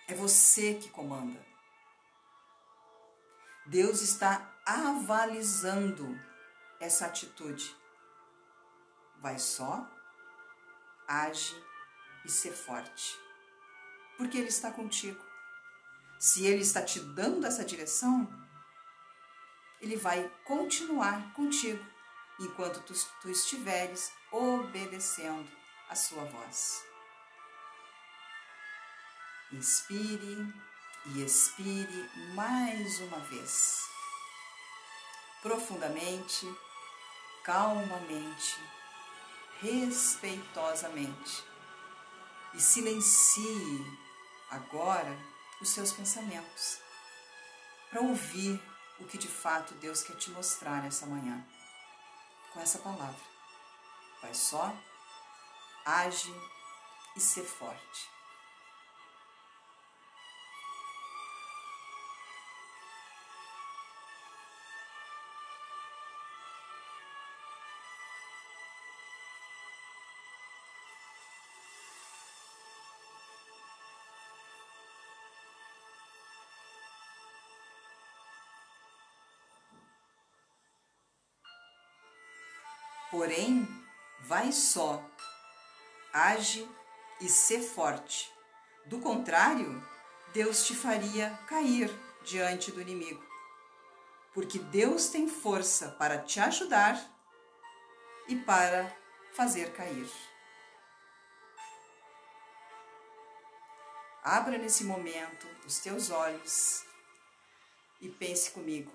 É 0.09 0.13
você 0.13 0.73
que 0.73 0.89
comanda. 0.89 1.54
Deus 3.65 4.01
está 4.01 4.51
avalizando 4.65 6.19
essa 6.79 7.05
atitude 7.05 7.75
vai 9.25 9.39
só, 9.39 9.89
age 11.07 11.59
e 12.23 12.29
ser 12.29 12.51
forte. 12.51 13.19
Porque 14.17 14.37
Ele 14.37 14.49
está 14.49 14.71
contigo. 14.71 15.19
Se 16.19 16.45
Ele 16.45 16.61
está 16.61 16.83
te 16.83 16.99
dando 16.99 17.45
essa 17.47 17.65
direção, 17.65 18.31
Ele 19.81 19.97
vai 19.97 20.31
continuar 20.43 21.33
contigo 21.33 21.83
enquanto 22.39 22.81
tu, 22.81 22.93
tu 23.21 23.29
estiveres 23.31 24.11
obedecendo 24.31 25.49
a 25.89 25.95
sua 25.95 26.23
voz. 26.25 26.85
Inspire 29.51 30.53
e 31.07 31.23
expire 31.23 32.09
mais 32.33 32.99
uma 32.99 33.19
vez, 33.19 33.87
profundamente, 35.41 36.47
calmamente 37.43 38.59
respeitosamente 39.61 41.43
e 42.53 42.59
silencie 42.59 43.99
agora 44.49 45.17
os 45.61 45.69
seus 45.69 45.91
pensamentos 45.91 46.79
para 47.89 48.01
ouvir 48.01 48.61
o 48.99 49.05
que 49.05 49.17
de 49.17 49.27
fato 49.27 49.73
Deus 49.75 50.03
quer 50.03 50.17
te 50.17 50.29
mostrar 50.31 50.81
nessa 50.83 51.05
manhã 51.05 51.45
com 52.53 52.59
essa 52.59 52.79
palavra. 52.79 53.35
Vai 54.21 54.33
só, 54.33 54.73
age 55.85 56.33
e 57.15 57.19
ser 57.19 57.43
forte. 57.43 58.14
Porém, 83.11 83.67
vai 84.21 84.51
só, 84.51 85.03
age 86.11 86.67
e 87.21 87.29
sê 87.29 87.61
forte. 87.61 88.33
Do 88.85 88.99
contrário, 88.99 89.83
Deus 90.33 90.65
te 90.65 90.75
faria 90.75 91.31
cair 91.47 91.89
diante 92.23 92.71
do 92.71 92.81
inimigo. 92.81 93.23
Porque 94.33 94.59
Deus 94.59 95.07
tem 95.07 95.27
força 95.27 95.91
para 95.91 96.17
te 96.17 96.39
ajudar 96.39 96.99
e 98.27 98.35
para 98.35 98.91
fazer 99.33 99.71
cair. 99.73 100.11
Abra 104.23 104.57
nesse 104.57 104.83
momento 104.83 105.47
os 105.65 105.77
teus 105.77 106.09
olhos 106.09 106.83
e 108.01 108.09
pense 108.09 108.51
comigo. 108.51 108.91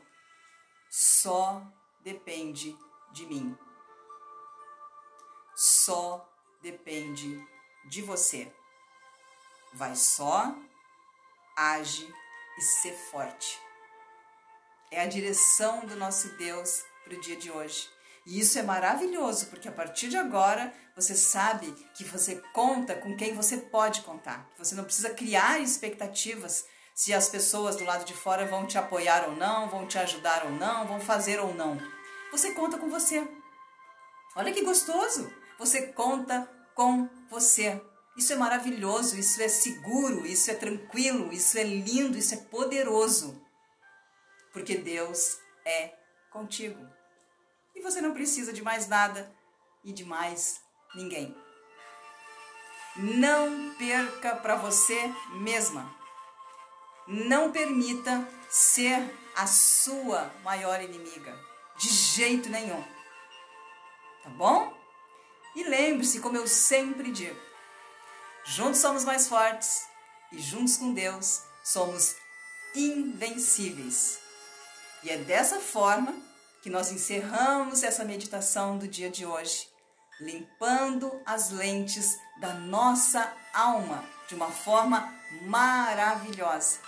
Só 0.90 1.62
depende 2.02 2.76
de 3.12 3.24
mim 3.26 3.56
só 5.60 6.26
depende 6.62 7.38
de 7.84 8.00
você. 8.00 8.50
Vai 9.74 9.94
só, 9.94 10.56
age 11.54 12.10
e 12.56 12.62
ser 12.62 12.94
forte. 13.10 13.60
é 14.90 15.02
a 15.02 15.06
direção 15.06 15.84
do 15.84 15.96
nosso 15.96 16.30
Deus 16.38 16.82
para 17.04 17.14
o 17.14 17.20
dia 17.20 17.36
de 17.36 17.50
hoje. 17.50 17.90
E 18.24 18.40
isso 18.40 18.58
é 18.58 18.62
maravilhoso, 18.62 19.48
porque 19.48 19.68
a 19.68 19.72
partir 19.72 20.08
de 20.08 20.16
agora 20.16 20.72
você 20.96 21.14
sabe 21.14 21.70
que 21.94 22.04
você 22.04 22.36
conta 22.54 22.94
com 22.94 23.14
quem 23.14 23.34
você 23.34 23.58
pode 23.58 24.00
contar. 24.00 24.48
Você 24.56 24.74
não 24.74 24.84
precisa 24.84 25.10
criar 25.10 25.60
expectativas 25.60 26.64
se 26.94 27.12
as 27.12 27.28
pessoas 27.28 27.76
do 27.76 27.84
lado 27.84 28.06
de 28.06 28.14
fora 28.14 28.46
vão 28.46 28.66
te 28.66 28.78
apoiar 28.78 29.28
ou 29.28 29.36
não, 29.36 29.68
vão 29.68 29.86
te 29.86 29.98
ajudar 29.98 30.46
ou 30.46 30.52
não, 30.52 30.86
vão 30.86 31.00
fazer 31.00 31.38
ou 31.38 31.54
não. 31.54 31.78
Você 32.32 32.54
conta 32.54 32.78
com 32.78 32.88
você. 32.88 33.28
Olha 34.34 34.52
que 34.52 34.64
gostoso! 34.64 35.40
Você 35.60 35.88
conta 35.88 36.50
com 36.74 37.06
você. 37.28 37.78
Isso 38.16 38.32
é 38.32 38.36
maravilhoso, 38.36 39.18
isso 39.18 39.42
é 39.42 39.46
seguro, 39.46 40.24
isso 40.24 40.50
é 40.50 40.54
tranquilo, 40.54 41.30
isso 41.30 41.58
é 41.58 41.62
lindo, 41.62 42.16
isso 42.16 42.32
é 42.32 42.38
poderoso. 42.38 43.38
Porque 44.54 44.78
Deus 44.78 45.38
é 45.66 45.94
contigo. 46.32 46.80
E 47.74 47.82
você 47.82 48.00
não 48.00 48.14
precisa 48.14 48.54
de 48.54 48.62
mais 48.62 48.88
nada 48.88 49.30
e 49.84 49.92
de 49.92 50.02
mais 50.02 50.62
ninguém. 50.94 51.36
Não 52.96 53.74
perca 53.74 54.36
para 54.36 54.56
você 54.56 55.12
mesma. 55.34 55.94
Não 57.06 57.52
permita 57.52 58.26
ser 58.48 59.14
a 59.36 59.46
sua 59.46 60.32
maior 60.42 60.80
inimiga. 60.82 61.38
De 61.76 61.88
jeito 61.90 62.48
nenhum. 62.48 62.82
Tá 64.22 64.30
bom? 64.30 64.79
E 65.54 65.64
lembre-se, 65.64 66.20
como 66.20 66.36
eu 66.36 66.46
sempre 66.46 67.10
digo, 67.10 67.38
juntos 68.44 68.80
somos 68.80 69.04
mais 69.04 69.28
fortes 69.28 69.86
e 70.32 70.38
juntos 70.38 70.76
com 70.76 70.94
Deus 70.94 71.42
somos 71.64 72.16
invencíveis. 72.74 74.18
E 75.02 75.10
é 75.10 75.16
dessa 75.16 75.58
forma 75.60 76.14
que 76.62 76.70
nós 76.70 76.92
encerramos 76.92 77.82
essa 77.82 78.04
meditação 78.04 78.78
do 78.78 78.86
dia 78.86 79.10
de 79.10 79.24
hoje, 79.24 79.68
limpando 80.20 81.20
as 81.24 81.50
lentes 81.50 82.18
da 82.38 82.54
nossa 82.54 83.32
alma 83.54 84.04
de 84.28 84.34
uma 84.34 84.50
forma 84.50 85.12
maravilhosa. 85.42 86.78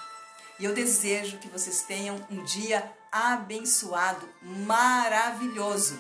E 0.59 0.65
eu 0.65 0.75
desejo 0.75 1.39
que 1.39 1.49
vocês 1.49 1.83
tenham 1.83 2.25
um 2.31 2.45
dia 2.45 2.93
abençoado, 3.11 4.29
maravilhoso, 4.43 5.99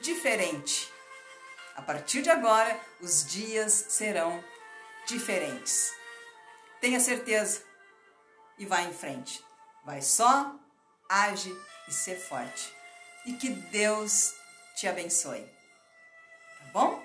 diferente. 0.00 0.91
A 1.76 1.82
partir 1.82 2.22
de 2.22 2.30
agora, 2.30 2.78
os 3.00 3.24
dias 3.24 3.86
serão 3.88 4.42
diferentes. 5.06 5.92
Tenha 6.80 7.00
certeza 7.00 7.62
e 8.58 8.66
vá 8.66 8.82
em 8.82 8.92
frente. 8.92 9.44
Vai 9.84 10.02
só, 10.02 10.54
age 11.08 11.54
e 11.88 11.92
ser 11.92 12.16
forte 12.16 12.72
e 13.24 13.32
que 13.34 13.50
Deus 13.50 14.34
te 14.76 14.86
abençoe. 14.86 15.42
Tá 16.58 16.66
bom? 16.72 17.02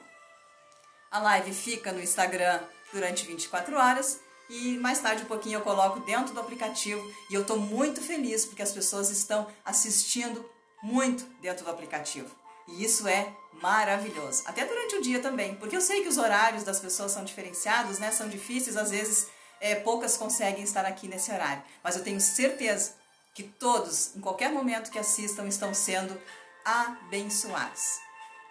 A 1.12 1.20
live 1.20 1.54
fica 1.54 1.92
no 1.92 2.02
Instagram 2.02 2.62
durante 2.92 3.26
24 3.26 3.76
horas 3.78 4.20
e 4.50 4.78
mais 4.78 5.00
tarde 5.00 5.24
um 5.24 5.28
pouquinho 5.28 5.58
eu 5.58 5.64
coloco 5.64 6.00
dentro 6.02 6.34
do 6.34 6.40
aplicativo 6.40 7.02
e 7.30 7.34
eu 7.34 7.42
estou 7.42 7.58
muito 7.58 8.02
feliz 8.02 8.46
porque 8.46 8.62
as 8.62 8.72
pessoas 8.72 9.10
estão 9.10 9.48
assistindo 9.64 10.50
muito 10.82 11.24
dentro 11.42 11.66
do 11.66 11.72
aplicativo. 11.72 12.34
E 12.68 12.84
isso 12.84 13.08
é 13.08 13.34
maravilhoso. 13.54 14.44
Até 14.46 14.66
durante 14.66 14.96
o 14.96 15.02
dia 15.02 15.20
também, 15.20 15.56
porque 15.56 15.76
eu 15.76 15.82
sei 15.82 16.02
que 16.02 16.10
os 16.10 16.18
horários 16.18 16.64
das 16.64 16.80
pessoas 16.80 17.12
são 17.12 17.24
diferenciados, 17.24 18.00
né? 18.00 18.12
São 18.12 18.28
difíceis, 18.28 18.78
às 18.78 18.92
vezes 18.92 19.28
é, 19.60 19.76
poucas 19.76 20.18
conseguem 20.18 20.64
estar 20.64 20.86
aqui 20.86 21.08
nesse 21.08 21.32
horário. 21.32 21.64
Mas 21.84 21.96
eu 21.96 22.04
tenho 22.04 22.20
certeza 22.20 22.94
que 23.34 23.44
todos, 23.44 24.16
em 24.16 24.22
qualquer 24.22 24.52
momento 24.52 24.92
que 24.92 25.00
assistam, 25.00 25.48
estão 25.48 25.74
sendo 25.74 26.20
abençoados. 26.66 28.00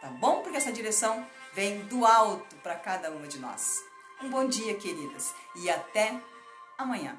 Tá 0.01 0.09
bom? 0.09 0.43
Porque 0.43 0.57
essa 0.57 0.73
direção 0.73 1.27
vem 1.55 1.81
do 1.87 2.05
alto 2.07 2.57
para 2.57 2.77
cada 2.77 3.11
uma 3.11 3.27
de 3.27 3.39
nós. 3.39 3.79
Um 4.23 4.31
bom 4.31 4.49
dia, 4.49 4.75
queridas, 4.77 5.35
e 5.57 5.69
até 5.69 6.21
amanhã. 6.79 7.19